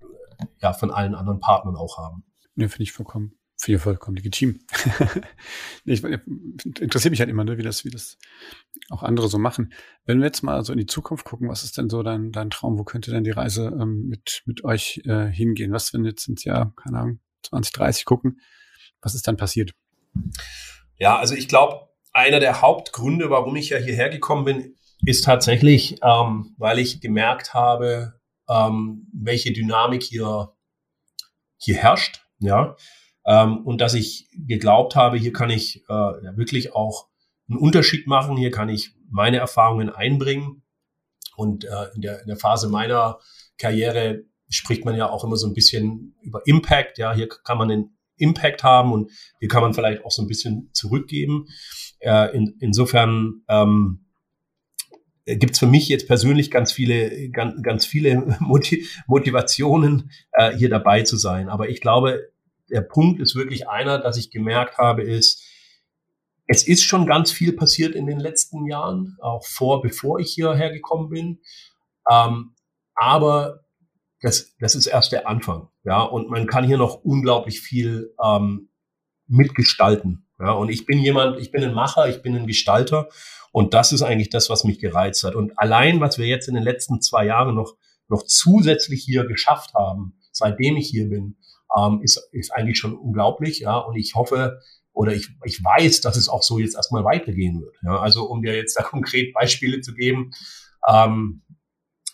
ja, 0.62 0.74
von 0.74 0.92
allen 0.92 1.16
anderen 1.16 1.40
Partnern 1.40 1.76
auch 1.76 1.98
haben. 1.98 2.24
Ja, 2.56 2.68
finde 2.68 2.84
ich 2.84 2.92
vollkommen 2.92 3.41
Ich 3.68 3.82
vollkommen 3.82 4.18
legitim. 4.18 4.60
ich, 5.86 6.04
interessiert 6.04 7.12
mich 7.12 7.20
halt 7.20 7.30
immer, 7.30 7.44
ne, 7.44 7.58
wie 7.58 7.64
das, 7.64 7.86
wie 7.86 7.90
das 7.90 8.18
auch 8.90 9.04
andere 9.04 9.28
so 9.30 9.38
machen. 9.38 9.74
Wenn 10.06 10.20
wir 10.20 10.26
jetzt 10.26 10.42
mal 10.42 10.64
so 10.64 10.74
in 10.74 10.80
die 10.80 10.88
Zukunft 10.88 11.26
gucken, 11.26 11.48
was 11.48 11.64
ist 11.64 11.78
denn 11.78 11.90
so 11.90 12.02
dein, 12.02 12.32
dein 12.32 12.50
Traum? 12.50 12.80
Wo 12.80 12.84
könnte 12.84 13.12
denn 13.12 13.24
die 13.24 13.32
Reise 13.32 13.68
ähm, 13.80 14.08
mit, 14.08 14.42
mit 14.46 14.64
euch 14.64 15.02
äh, 15.06 15.28
hingehen? 15.28 15.72
Was, 15.74 15.94
wenn 15.94 16.06
jetzt 16.06 16.28
ins 16.28 16.44
Jahr, 16.44 16.74
keine 16.76 17.00
Ahnung, 17.00 17.20
2030 17.44 18.06
gucken, 18.06 18.40
was 19.02 19.16
ist 19.16 19.28
dann 19.28 19.38
passiert? 19.38 19.74
Ja, 20.98 21.18
also 21.18 21.36
ich 21.36 21.48
glaube, 21.48 21.90
einer 22.14 22.40
der 22.40 22.62
Hauptgründe, 22.62 23.30
warum 23.30 23.56
ich 23.56 23.70
ja 23.70 23.78
hierher 23.78 24.10
gekommen 24.10 24.46
bin, 24.46 24.76
ist 25.06 25.24
tatsächlich, 25.24 25.98
ähm, 26.04 26.56
weil 26.58 26.80
ich 26.80 27.02
gemerkt 27.02 27.54
habe, 27.54 28.20
ähm, 28.50 29.08
welche 29.14 29.54
Dynamik 29.54 30.04
hier, 30.04 30.54
hier 31.58 31.76
herrscht. 31.76 32.24
Ja, 32.40 32.76
ähm, 33.26 33.66
und 33.66 33.82
dass 33.82 33.94
ich 33.94 34.30
geglaubt 34.34 34.96
habe, 34.96 35.18
hier 35.18 35.34
kann 35.34 35.50
ich 35.50 35.84
äh, 35.90 35.94
ja, 35.94 36.38
wirklich 36.38 36.74
auch 36.74 37.08
einen 37.50 37.60
Unterschied 37.60 38.08
machen, 38.08 38.38
hier 38.38 38.52
kann 38.52 38.70
ich 38.70 38.94
meine 39.10 39.38
Erfahrungen 39.38 39.90
einbringen. 39.90 40.64
Und 41.36 41.66
äh, 41.66 41.88
in, 41.96 42.02
der, 42.02 42.22
in 42.22 42.28
der 42.28 42.38
Phase 42.38 42.70
meiner 42.70 43.20
Karriere 43.58 44.24
spricht 44.50 44.86
man 44.86 44.96
ja 44.96 45.10
auch 45.10 45.24
immer 45.24 45.38
so 45.38 45.48
ein 45.48 45.54
bisschen 45.54 46.16
über 46.22 46.42
Impact. 46.46 46.98
Ja, 46.98 47.14
hier 47.14 47.28
kann 47.28 47.58
man 47.58 47.72
einen 47.72 47.98
Impact 48.18 48.64
haben 48.64 48.92
und 48.92 49.12
hier 49.40 49.48
kann 49.48 49.62
man 49.62 49.74
vielleicht 49.74 50.06
auch 50.06 50.12
so 50.12 50.22
ein 50.22 50.28
bisschen 50.28 50.70
zurückgeben. 50.74 51.48
Äh, 52.00 52.36
in, 52.36 52.56
insofern 52.60 53.44
ähm, 53.48 54.06
gibt 55.26 55.54
es 55.54 55.60
für 55.60 55.68
mich 55.68 55.88
jetzt 55.88 56.08
persönlich 56.08 56.52
ganz 56.52 56.72
viele, 56.72 57.30
ganz, 57.30 57.62
ganz 57.62 57.86
viele 57.86 58.38
Motivationen, 59.08 60.12
äh, 60.34 60.56
hier 60.56 60.70
dabei 60.70 61.04
zu 61.04 61.18
sein. 61.18 61.50
Aber 61.50 61.70
ich 61.70 61.82
glaube, 61.82 62.31
der 62.72 62.82
Punkt 62.82 63.22
ist 63.22 63.36
wirklich 63.36 63.68
einer, 63.68 64.00
dass 64.00 64.18
ich 64.18 64.32
gemerkt 64.32 64.78
habe, 64.78 65.04
ist, 65.04 65.44
es 66.48 66.68
ist 66.68 66.84
schon 66.84 67.06
ganz 67.06 67.32
viel 67.32 67.54
passiert 67.54 67.96
in 67.96 68.08
den 68.08 68.20
letzten 68.20 68.66
Jahren, 68.66 69.18
auch 69.22 69.46
vor, 69.46 69.82
bevor 69.82 70.20
ich 70.20 70.34
hierher 70.34 70.72
gekommen 70.72 71.10
bin. 71.10 71.40
Ähm, 72.10 72.56
aber 72.96 73.62
das, 74.22 74.56
das 74.60 74.76
ist 74.76 74.88
erst 74.88 75.12
der 75.12 75.28
Anfang. 75.28 75.70
Ja, 75.84 76.02
und 76.02 76.30
man 76.30 76.48
kann 76.48 76.66
hier 76.66 76.78
noch 76.78 77.04
unglaublich 77.04 77.62
viel 77.62 78.14
ähm, 78.24 78.70
mitgestalten. 79.28 80.28
Ja, 80.40 80.52
und 80.54 80.70
ich 80.70 80.86
bin 80.86 81.00
jemand, 81.00 81.40
ich 81.40 81.52
bin 81.52 81.64
ein 81.64 81.74
Macher, 81.74 82.10
ich 82.10 82.22
bin 82.22 82.36
ein 82.36 82.48
Gestalter. 82.48 83.10
Und 83.52 83.74
das 83.74 83.92
ist 83.92 84.02
eigentlich 84.02 84.30
das, 84.30 84.50
was 84.50 84.64
mich 84.64 84.80
gereizt 84.80 85.24
hat. 85.24 85.36
Und 85.36 85.58
allein, 85.58 86.00
was 86.00 86.18
wir 86.18 86.26
jetzt 86.26 86.48
in 86.48 86.56
den 86.56 86.64
letzten 86.64 87.02
zwei 87.02 87.26
Jahren 87.26 87.56
noch, 87.56 87.76
noch 88.08 88.24
zusätzlich 88.24 89.04
hier 89.04 89.26
geschafft 89.26 89.74
haben, 89.74 90.20
seitdem 90.32 90.78
ich 90.78 90.88
hier 90.90 91.10
bin, 91.10 91.38
ähm, 91.78 92.02
ist, 92.04 92.30
ist 92.32 92.52
eigentlich 92.52 92.78
schon 92.78 92.96
unglaublich. 92.96 93.60
Ja, 93.60 93.78
und 93.78 93.96
ich 93.96 94.16
hoffe 94.16 94.60
oder 94.94 95.14
ich, 95.14 95.30
ich 95.46 95.64
weiß, 95.64 96.02
dass 96.02 96.18
es 96.18 96.28
auch 96.28 96.44
so 96.44 96.60
jetzt 96.60 96.76
erstmal 96.76 97.04
weitergehen 97.04 97.62
wird. 97.62 97.76
Ja, 97.84 98.00
also 98.00 98.26
um 98.26 98.42
dir 98.42 98.56
jetzt 98.56 98.76
da 98.78 98.84
konkret 98.84 99.34
Beispiele 99.34 99.82
zu 99.82 99.94
geben. 99.94 100.32
Ähm, 100.88 101.44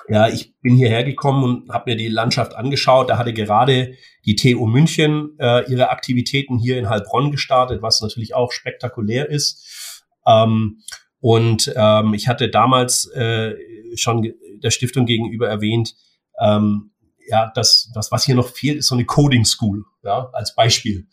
ja, 0.10 0.30
ich 0.30 0.58
bin 0.62 0.76
hierher 0.76 1.04
gekommen 1.04 1.43
und 1.43 1.70
habe 1.70 1.91
mir 1.91 1.98
die 1.98 2.08
Landschaft 2.08 2.56
angeschaut. 2.56 3.10
Da 3.10 3.17
hatte 3.17 3.34
gerade 3.34 3.96
die 4.26 4.36
TU 4.36 4.65
München 4.65 5.36
äh, 5.39 5.70
ihre 5.70 5.89
Aktivitäten 5.89 6.58
hier 6.58 6.78
in 6.78 6.89
Heilbronn 6.89 7.32
gestartet, 7.32 7.82
was 7.82 8.00
natürlich 8.02 8.34
auch 8.34 8.52
spektakulär 8.52 9.30
ist. 9.30 10.06
Ähm, 10.26 10.82
und 11.20 11.74
ähm, 11.76 12.13
ich 12.13 12.28
hatte 12.28 12.50
damals 12.50 13.10
äh, 13.12 13.56
schon 13.96 14.34
der 14.63 14.72
Stiftung 14.72 15.06
gegenüber 15.06 15.50
erwähnt, 15.50 15.96
ähm, 16.39 16.91
ja, 17.28 17.52
das, 17.54 17.92
das, 17.94 18.12
was 18.12 18.24
hier 18.24 18.36
noch 18.36 18.50
fehlt, 18.50 18.78
ist 18.78 18.88
so 18.88 18.96
eine 18.96 19.06
Coding 19.06 19.46
School, 19.46 19.86
ja, 20.04 20.30
als 20.34 20.56
Beispiel. 20.56 21.08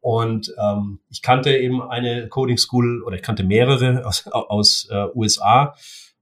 Und 0.00 0.52
ähm, 0.58 1.00
ich 1.10 1.22
kannte 1.22 1.56
eben 1.56 1.82
eine 1.82 2.28
Coding 2.28 2.56
School 2.56 3.02
oder 3.02 3.16
ich 3.16 3.22
kannte 3.22 3.44
mehrere 3.44 4.06
aus, 4.06 4.26
aus 4.26 4.88
äh, 4.90 5.06
USA. 5.14 5.74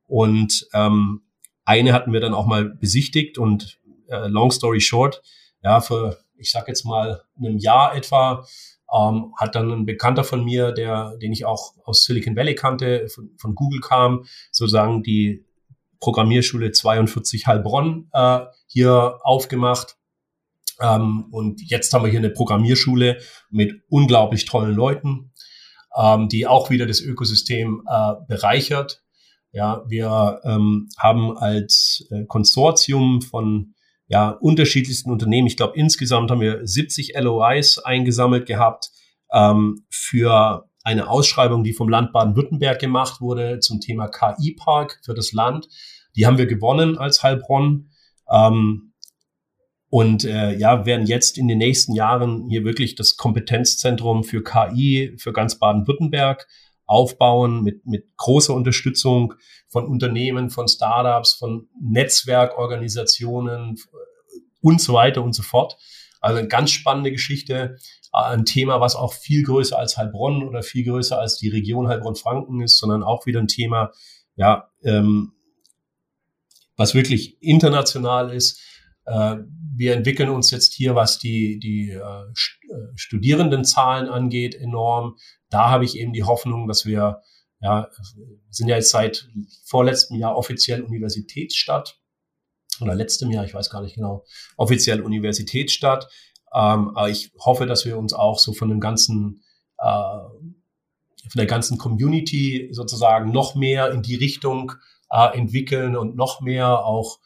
Und 0.06 0.66
ähm, 0.74 1.22
eine 1.64 1.92
hatten 1.92 2.12
wir 2.12 2.20
dann 2.20 2.34
auch 2.34 2.46
mal 2.46 2.64
besichtigt 2.64 3.38
und 3.38 3.78
äh, 4.08 4.26
long 4.26 4.50
story 4.50 4.80
short, 4.80 5.22
ja, 5.62 5.80
für, 5.80 6.18
ich 6.36 6.50
sag 6.50 6.66
jetzt 6.68 6.84
mal, 6.84 7.22
einem 7.36 7.58
Jahr 7.58 7.94
etwa, 7.94 8.46
ähm, 8.92 9.34
hat 9.36 9.54
dann 9.54 9.70
ein 9.70 9.86
Bekannter 9.86 10.24
von 10.24 10.44
mir, 10.44 10.72
der, 10.72 11.16
den 11.18 11.32
ich 11.32 11.44
auch 11.44 11.74
aus 11.84 12.00
Silicon 12.00 12.36
Valley 12.36 12.54
kannte, 12.54 13.08
von, 13.08 13.30
von 13.36 13.54
Google 13.54 13.80
kam, 13.80 14.24
sozusagen 14.50 15.02
die 15.02 15.44
Programmierschule 16.00 16.72
42 16.72 17.46
Heilbronn 17.46 18.08
äh, 18.12 18.40
hier 18.66 19.18
aufgemacht. 19.22 19.96
Ähm, 20.80 21.26
und 21.30 21.60
jetzt 21.68 21.92
haben 21.92 22.04
wir 22.04 22.10
hier 22.10 22.20
eine 22.20 22.30
Programmierschule 22.30 23.18
mit 23.50 23.82
unglaublich 23.88 24.44
tollen 24.44 24.74
Leuten, 24.74 25.32
ähm, 25.96 26.28
die 26.28 26.46
auch 26.46 26.70
wieder 26.70 26.86
das 26.86 27.00
Ökosystem 27.00 27.82
äh, 27.88 28.14
bereichert. 28.28 29.02
Ja, 29.50 29.82
wir 29.88 30.40
ähm, 30.44 30.88
haben 30.98 31.36
als 31.36 32.06
äh, 32.10 32.24
Konsortium 32.26 33.22
von 33.22 33.74
ja, 34.06 34.30
unterschiedlichsten 34.30 35.10
Unternehmen, 35.10 35.46
ich 35.46 35.56
glaube 35.56 35.76
insgesamt 35.76 36.30
haben 36.30 36.40
wir 36.40 36.66
70 36.66 37.14
LOIs 37.18 37.78
eingesammelt 37.78 38.46
gehabt 38.46 38.90
ähm, 39.32 39.84
für 39.90 40.68
eine 40.84 41.08
Ausschreibung, 41.08 41.64
die 41.64 41.72
vom 41.72 41.88
Land 41.88 42.12
Baden-Württemberg 42.12 42.78
gemacht 42.78 43.20
wurde 43.20 43.60
zum 43.60 43.80
Thema 43.80 44.08
KI-Park 44.08 45.00
für 45.04 45.14
das 45.14 45.32
Land. 45.32 45.68
Die 46.16 46.26
haben 46.26 46.38
wir 46.38 46.46
gewonnen 46.46 46.98
als 46.98 47.22
Heilbronn. 47.22 47.90
Ähm, 48.30 48.92
und 49.90 50.24
äh, 50.24 50.54
ja, 50.56 50.84
werden 50.84 51.06
jetzt 51.06 51.38
in 51.38 51.48
den 51.48 51.58
nächsten 51.58 51.94
Jahren 51.94 52.46
hier 52.48 52.64
wirklich 52.64 52.94
das 52.94 53.16
Kompetenzzentrum 53.16 54.22
für 54.22 54.42
KI 54.42 55.14
für 55.16 55.32
ganz 55.32 55.58
Baden-Württemberg 55.58 56.46
aufbauen 56.84 57.62
mit, 57.62 57.86
mit 57.86 58.16
großer 58.16 58.54
Unterstützung 58.54 59.34
von 59.68 59.86
Unternehmen, 59.86 60.50
von 60.50 60.68
Startups, 60.68 61.34
von 61.34 61.68
Netzwerkorganisationen 61.80 63.78
und 64.60 64.80
so 64.80 64.94
weiter 64.94 65.22
und 65.22 65.34
so 65.34 65.42
fort. 65.42 65.76
Also 66.20 66.38
eine 66.38 66.48
ganz 66.48 66.70
spannende 66.70 67.12
Geschichte, 67.12 67.76
äh, 68.12 68.18
ein 68.18 68.44
Thema, 68.44 68.80
was 68.80 68.96
auch 68.96 69.12
viel 69.12 69.42
größer 69.42 69.78
als 69.78 69.96
Heilbronn 69.96 70.42
oder 70.42 70.62
viel 70.62 70.84
größer 70.84 71.18
als 71.18 71.36
die 71.36 71.48
Region 71.48 71.88
Heilbronn-Franken 71.88 72.60
ist, 72.60 72.78
sondern 72.78 73.02
auch 73.02 73.26
wieder 73.26 73.40
ein 73.40 73.48
Thema, 73.48 73.92
ja, 74.36 74.70
ähm, 74.82 75.32
was 76.76 76.94
wirklich 76.94 77.42
international 77.42 78.32
ist. 78.32 78.60
Äh, 79.04 79.36
wir 79.74 79.94
entwickeln 79.94 80.30
uns 80.30 80.50
jetzt 80.50 80.74
hier, 80.74 80.94
was 80.94 81.18
die, 81.18 81.58
die 81.58 81.90
äh, 81.90 82.00
äh 82.00 82.92
Studierendenzahlen 82.96 84.08
angeht, 84.08 84.54
enorm. 84.54 85.16
da 85.50 85.70
habe 85.70 85.84
ich 85.84 85.96
eben 85.98 86.12
die 86.12 86.24
Hoffnung, 86.24 86.68
dass 86.68 86.84
wir, 86.84 87.22
ja, 87.60 87.88
sind 88.50 88.68
ja 88.68 88.76
jetzt 88.76 88.90
seit 88.90 89.28
vorletztem 89.64 90.18
Jahr 90.18 90.36
offiziell 90.36 90.82
Universitätsstadt 90.82 91.97
oder 92.82 92.94
letztem 92.94 93.30
Jahr, 93.30 93.44
ich 93.44 93.54
weiß 93.54 93.70
gar 93.70 93.82
nicht 93.82 93.94
genau, 93.94 94.24
offiziell 94.56 95.00
Universitätsstadt. 95.00 96.08
Ähm, 96.54 96.96
aber 96.96 97.10
ich 97.10 97.32
hoffe, 97.38 97.66
dass 97.66 97.84
wir 97.84 97.98
uns 97.98 98.12
auch 98.12 98.38
so 98.38 98.52
von 98.52 98.68
dem 98.68 98.80
ganzen, 98.80 99.42
äh, 99.78 99.84
von 99.84 101.36
der 101.36 101.46
ganzen 101.46 101.78
Community 101.78 102.68
sozusagen 102.72 103.32
noch 103.32 103.54
mehr 103.54 103.90
in 103.90 104.02
die 104.02 104.14
Richtung 104.14 104.72
äh, 105.10 105.36
entwickeln 105.36 105.96
und 105.96 106.16
noch 106.16 106.40
mehr 106.40 106.84
auch, 106.84 107.18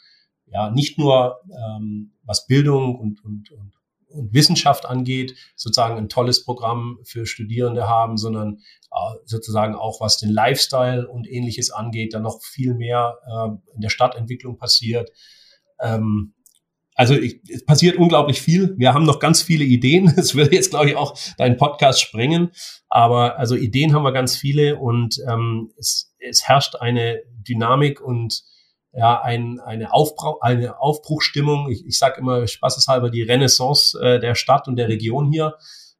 ja, 0.46 0.70
nicht 0.70 0.98
nur 0.98 1.40
ähm, 1.50 2.12
was 2.24 2.46
Bildung 2.46 2.96
und, 2.96 3.24
und, 3.24 3.50
und, 3.52 3.72
und 4.08 4.34
Wissenschaft 4.34 4.86
angeht, 4.86 5.36
sozusagen 5.56 5.96
ein 5.96 6.08
tolles 6.08 6.44
Programm 6.44 6.98
für 7.04 7.26
Studierende 7.26 7.88
haben, 7.88 8.16
sondern 8.16 8.58
äh, 8.90 9.14
sozusagen 9.24 9.74
auch 9.74 10.00
was 10.00 10.18
den 10.18 10.30
Lifestyle 10.30 11.08
und 11.08 11.28
ähnliches 11.28 11.70
angeht, 11.70 12.12
dann 12.12 12.22
noch 12.22 12.42
viel 12.42 12.74
mehr 12.74 13.18
äh, 13.26 13.74
in 13.74 13.80
der 13.80 13.88
Stadtentwicklung 13.88 14.58
passiert. 14.58 15.10
Ähm, 15.82 16.34
also 16.94 17.14
ich, 17.14 17.40
es 17.48 17.64
passiert 17.64 17.96
unglaublich 17.96 18.40
viel. 18.40 18.74
Wir 18.76 18.92
haben 18.92 19.04
noch 19.04 19.18
ganz 19.18 19.42
viele 19.42 19.64
Ideen. 19.64 20.12
Es 20.16 20.34
würde 20.34 20.54
jetzt, 20.54 20.70
glaube 20.70 20.90
ich, 20.90 20.96
auch 20.96 21.16
deinen 21.38 21.56
Podcast 21.56 22.00
sprengen. 22.00 22.50
Aber 22.88 23.38
also 23.38 23.56
Ideen 23.56 23.94
haben 23.94 24.04
wir 24.04 24.12
ganz 24.12 24.36
viele 24.36 24.76
und 24.76 25.16
ähm, 25.28 25.72
es, 25.78 26.14
es 26.18 26.46
herrscht 26.46 26.76
eine 26.76 27.22
Dynamik 27.48 28.00
und 28.00 28.42
ja, 28.92 29.22
ein, 29.22 29.58
eine, 29.60 29.92
Aufbruch, 29.94 30.42
eine 30.42 30.78
Aufbruchstimmung. 30.80 31.70
Ich, 31.70 31.86
ich 31.86 31.98
sage 31.98 32.20
immer 32.20 32.46
spaßeshalber 32.46 33.10
die 33.10 33.22
Renaissance 33.22 33.98
äh, 33.98 34.20
der 34.20 34.34
Stadt 34.34 34.68
und 34.68 34.76
der 34.76 34.88
Region 34.88 35.32
hier. 35.32 35.54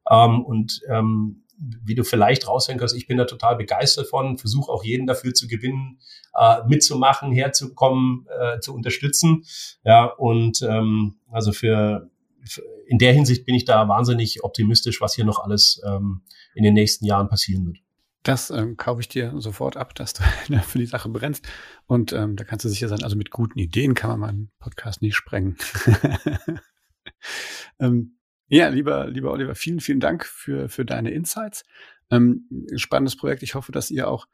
Ähm, 0.09 0.43
und 0.45 0.81
ähm, 0.89 1.42
wie 1.57 1.95
du 1.95 2.03
vielleicht 2.03 2.47
raushören 2.47 2.79
kannst, 2.79 2.95
ich 2.95 3.07
bin 3.07 3.17
da 3.17 3.25
total 3.25 3.55
begeistert 3.55 4.07
von, 4.07 4.37
versuche 4.37 4.71
auch 4.71 4.83
jeden 4.83 5.07
dafür 5.07 5.33
zu 5.33 5.47
gewinnen, 5.47 5.99
äh, 6.33 6.57
mitzumachen, 6.67 7.31
herzukommen, 7.31 8.27
äh, 8.39 8.59
zu 8.59 8.73
unterstützen. 8.73 9.43
Ja, 9.83 10.05
und 10.05 10.61
ähm, 10.61 11.15
also 11.31 11.51
für, 11.51 12.09
für 12.43 12.63
in 12.87 12.97
der 12.97 13.13
Hinsicht 13.13 13.45
bin 13.45 13.55
ich 13.55 13.65
da 13.65 13.87
wahnsinnig 13.87 14.43
optimistisch, 14.43 15.01
was 15.01 15.15
hier 15.15 15.25
noch 15.25 15.39
alles 15.39 15.81
ähm, 15.85 16.21
in 16.53 16.63
den 16.63 16.73
nächsten 16.73 17.05
Jahren 17.05 17.29
passieren 17.29 17.65
wird. 17.65 17.77
Das 18.23 18.49
ähm, 18.51 18.77
kaufe 18.77 19.01
ich 19.01 19.09
dir 19.09 19.33
sofort 19.37 19.75
ab, 19.75 19.95
dass 19.95 20.13
du 20.13 20.23
für 20.63 20.77
die 20.79 20.85
Sache 20.85 21.09
brennst. 21.09 21.45
Und 21.87 22.13
ähm, 22.13 22.35
da 22.35 22.43
kannst 22.43 22.65
du 22.65 22.69
sicher 22.69 22.87
sein, 22.87 23.03
also 23.03 23.15
mit 23.15 23.31
guten 23.31 23.59
Ideen 23.59 23.93
kann 23.93 24.11
man 24.11 24.19
meinen 24.19 24.51
Podcast 24.59 25.01
nicht 25.01 25.15
sprengen. 25.15 25.57
ähm, 27.79 28.17
ja, 28.53 28.69
lieber, 28.69 29.09
lieber 29.09 29.31
Oliver, 29.31 29.55
vielen, 29.55 29.79
vielen 29.79 29.99
Dank 29.99 30.25
für, 30.25 30.69
für 30.69 30.85
deine 30.85 31.11
Insights. 31.11 31.63
Ähm, 32.11 32.47
spannendes 32.75 33.15
Projekt. 33.15 33.41
Ich 33.41 33.55
hoffe, 33.55 33.71
dass 33.71 33.89
ihr 33.89 34.07
auch 34.07 34.27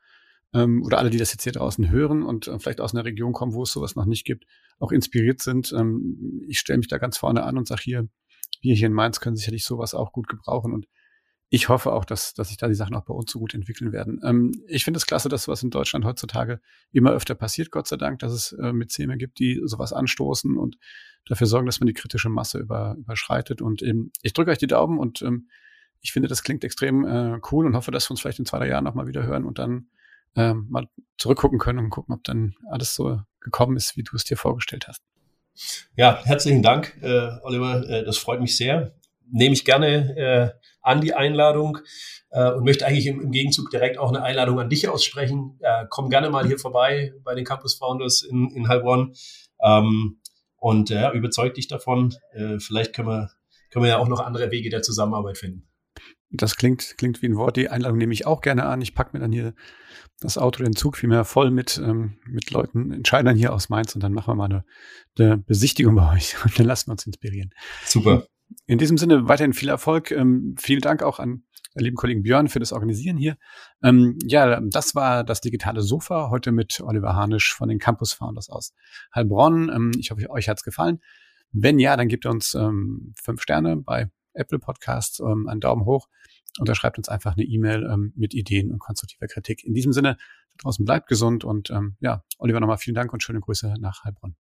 ähm, 0.53 0.83
oder 0.83 0.97
alle, 0.97 1.09
die 1.09 1.17
das 1.17 1.31
jetzt 1.31 1.43
hier 1.43 1.53
draußen 1.53 1.89
hören 1.89 2.23
und 2.23 2.47
äh, 2.47 2.59
vielleicht 2.59 2.81
aus 2.81 2.93
einer 2.93 3.05
Region 3.05 3.31
kommen, 3.31 3.53
wo 3.53 3.63
es 3.63 3.71
sowas 3.71 3.95
noch 3.95 4.05
nicht 4.05 4.25
gibt, 4.25 4.45
auch 4.79 4.91
inspiriert 4.91 5.41
sind. 5.41 5.71
Ähm, 5.71 6.43
ich 6.47 6.59
stelle 6.59 6.79
mich 6.79 6.89
da 6.89 6.97
ganz 6.97 7.17
vorne 7.17 7.43
an 7.43 7.57
und 7.57 7.67
sage 7.67 7.81
hier, 7.83 8.07
wir 8.61 8.75
hier 8.75 8.87
in 8.87 8.93
Mainz 8.93 9.21
können 9.21 9.37
sicherlich 9.37 9.63
sowas 9.63 9.93
auch 9.93 10.11
gut 10.11 10.27
gebrauchen 10.27 10.73
und 10.73 10.87
ich 11.49 11.67
hoffe 11.67 11.91
auch, 11.91 12.05
dass, 12.05 12.33
dass 12.33 12.49
sich 12.49 12.57
da 12.57 12.67
die 12.67 12.75
Sachen 12.75 12.95
auch 12.95 13.05
bei 13.05 13.13
uns 13.13 13.31
so 13.31 13.39
gut 13.39 13.53
entwickeln 13.53 13.91
werden. 13.91 14.21
Ähm, 14.23 14.51
ich 14.67 14.83
finde 14.83 14.97
es 14.97 15.07
klasse, 15.07 15.29
dass 15.29 15.43
sowas 15.43 15.63
in 15.63 15.71
Deutschland 15.71 16.05
heutzutage 16.05 16.61
immer 16.91 17.11
öfter 17.11 17.35
passiert, 17.35 17.71
Gott 17.71 17.87
sei 17.87 17.97
Dank, 17.97 18.19
dass 18.19 18.31
es 18.31 18.51
äh, 18.53 18.71
Mäzene 18.71 19.17
gibt, 19.17 19.39
die 19.39 19.61
sowas 19.65 19.91
anstoßen 19.91 20.57
und 20.57 20.77
dafür 21.27 21.47
sorgen, 21.47 21.65
dass 21.65 21.79
man 21.79 21.87
die 21.87 21.93
kritische 21.93 22.29
Masse 22.29 22.59
über, 22.59 22.95
überschreitet. 22.99 23.61
Und 23.61 23.81
eben, 23.81 24.11
ich 24.21 24.33
drücke 24.33 24.51
euch 24.51 24.59
die 24.59 24.67
Daumen 24.67 24.99
und 24.99 25.21
ähm, 25.23 25.49
ich 26.01 26.13
finde, 26.13 26.27
das 26.27 26.43
klingt 26.43 26.63
extrem 26.63 27.05
äh, 27.05 27.39
cool 27.51 27.65
und 27.65 27.75
hoffe, 27.75 27.91
dass 27.91 28.07
wir 28.07 28.11
uns 28.11 28.21
vielleicht 28.21 28.39
in 28.39 28.45
zwei, 28.45 28.59
drei 28.59 28.69
Jahren 28.69 28.83
nochmal 28.83 29.07
wieder 29.07 29.23
hören 29.23 29.45
und 29.45 29.59
dann 29.59 29.87
ähm, 30.35 30.67
mal 30.69 30.87
zurückgucken 31.17 31.57
können 31.57 31.79
und 31.79 31.89
gucken, 31.89 32.13
ob 32.13 32.23
dann 32.23 32.55
alles 32.69 32.93
so 32.93 33.21
gekommen 33.39 33.75
ist, 33.75 33.97
wie 33.97 34.03
du 34.03 34.15
es 34.15 34.23
dir 34.23 34.37
vorgestellt 34.37 34.87
hast. 34.87 35.01
Ja, 35.95 36.23
herzlichen 36.23 36.61
Dank, 36.61 36.95
äh, 37.01 37.31
Oliver. 37.41 37.89
Äh, 37.89 38.05
das 38.05 38.17
freut 38.17 38.39
mich 38.39 38.55
sehr. 38.55 38.93
Nehme 39.31 39.53
ich 39.53 39.65
gerne 39.65 40.17
äh, 40.17 40.49
an 40.81 41.01
die 41.01 41.13
Einladung 41.13 41.79
äh, 42.31 42.51
und 42.51 42.63
möchte 42.63 42.85
eigentlich 42.85 43.07
im, 43.07 43.21
im, 43.21 43.31
Gegenzug 43.31 43.69
direkt 43.69 43.97
auch 43.97 44.09
eine 44.09 44.23
Einladung 44.23 44.59
an 44.59 44.69
dich 44.69 44.87
aussprechen. 44.87 45.59
Äh, 45.61 45.85
komm 45.89 46.09
gerne 46.09 46.29
mal 46.29 46.45
hier 46.45 46.59
vorbei 46.59 47.13
bei 47.23 47.35
den 47.35 47.45
Campus 47.45 47.75
Founders 47.75 48.23
in, 48.23 48.49
in 48.51 48.67
Heilbronn 48.67 49.13
ähm, 49.61 50.19
und 50.57 50.91
äh, 50.91 51.11
überzeug 51.11 51.53
dich 51.53 51.67
davon. 51.67 52.15
Äh, 52.33 52.59
vielleicht 52.59 52.93
können 52.93 53.07
wir, 53.07 53.31
können 53.71 53.85
wir 53.85 53.89
ja 53.89 53.97
auch 53.97 54.07
noch 54.07 54.19
andere 54.19 54.51
Wege 54.51 54.69
der 54.69 54.81
Zusammenarbeit 54.81 55.37
finden. 55.37 55.67
Das 56.31 56.55
klingt, 56.55 56.95
klingt 56.97 57.21
wie 57.21 57.27
ein 57.27 57.37
Wort. 57.37 57.57
Die 57.57 57.69
Einladung 57.69 57.97
nehme 57.97 58.13
ich 58.13 58.27
auch 58.27 58.41
gerne 58.41 58.65
an. 58.65 58.81
Ich 58.81 58.93
packe 58.93 59.17
mir 59.17 59.21
dann 59.21 59.31
hier 59.31 59.53
das 60.19 60.37
Auto, 60.37 60.63
den 60.63 60.75
Zug 60.75 60.97
vielmehr 60.97 61.25
voll 61.25 61.49
mit, 61.49 61.81
ähm, 61.83 62.17
mit 62.27 62.51
Leuten, 62.51 62.91
Entscheidern 62.91 63.35
hier 63.35 63.53
aus 63.53 63.69
Mainz 63.69 63.95
und 63.95 64.03
dann 64.03 64.13
machen 64.13 64.31
wir 64.31 64.35
mal 64.35 64.45
eine, 64.45 64.65
eine 65.17 65.37
Besichtigung 65.37 65.95
bei 65.95 66.13
euch 66.13 66.35
und 66.43 66.57
dann 66.59 66.65
lassen 66.65 66.87
wir 66.87 66.91
uns 66.93 67.05
inspirieren. 67.05 67.51
Super. 67.85 68.27
In 68.65 68.77
diesem 68.77 68.97
Sinne 68.97 69.27
weiterhin 69.27 69.53
viel 69.53 69.69
Erfolg. 69.69 70.11
Ähm, 70.11 70.55
vielen 70.57 70.81
Dank 70.81 71.03
auch 71.03 71.19
an 71.19 71.43
den 71.75 71.83
lieben 71.85 71.95
Kollegen 71.95 72.23
Björn 72.23 72.47
für 72.47 72.59
das 72.59 72.73
Organisieren 72.73 73.17
hier. 73.17 73.37
Ähm, 73.83 74.17
ja, 74.23 74.59
das 74.61 74.95
war 74.95 75.23
das 75.23 75.41
digitale 75.41 75.81
Sofa 75.81 76.29
heute 76.29 76.51
mit 76.51 76.81
Oliver 76.81 77.15
Harnisch 77.15 77.53
von 77.53 77.69
den 77.69 77.79
Campus 77.79 78.13
Founders 78.13 78.49
aus 78.49 78.73
Heilbronn. 79.13 79.69
Ähm, 79.73 79.91
ich 79.99 80.11
hoffe, 80.11 80.29
euch 80.29 80.49
hat's 80.49 80.63
gefallen. 80.63 80.99
Wenn 81.51 81.79
ja, 81.79 81.95
dann 81.95 82.07
gebt 82.07 82.25
uns 82.25 82.53
ähm, 82.53 83.13
fünf 83.21 83.41
Sterne 83.41 83.77
bei 83.77 84.09
Apple 84.33 84.59
Podcasts, 84.59 85.19
ähm, 85.19 85.47
einen 85.47 85.61
Daumen 85.61 85.85
hoch 85.85 86.07
oder 86.59 86.75
schreibt 86.75 86.97
uns 86.97 87.09
einfach 87.09 87.35
eine 87.35 87.43
E-Mail 87.43 87.87
ähm, 87.91 88.13
mit 88.15 88.33
Ideen 88.33 88.71
und 88.71 88.79
konstruktiver 88.79 89.27
Kritik. 89.27 89.63
In 89.63 89.73
diesem 89.73 89.93
Sinne, 89.93 90.17
draußen 90.57 90.85
bleibt 90.85 91.07
gesund 91.07 91.43
und 91.43 91.69
ähm, 91.69 91.95
ja, 91.99 92.23
Oliver 92.37 92.59
nochmal 92.59 92.77
vielen 92.77 92.95
Dank 92.95 93.13
und 93.13 93.23
schöne 93.23 93.39
Grüße 93.39 93.75
nach 93.79 94.03
Heilbronn. 94.03 94.35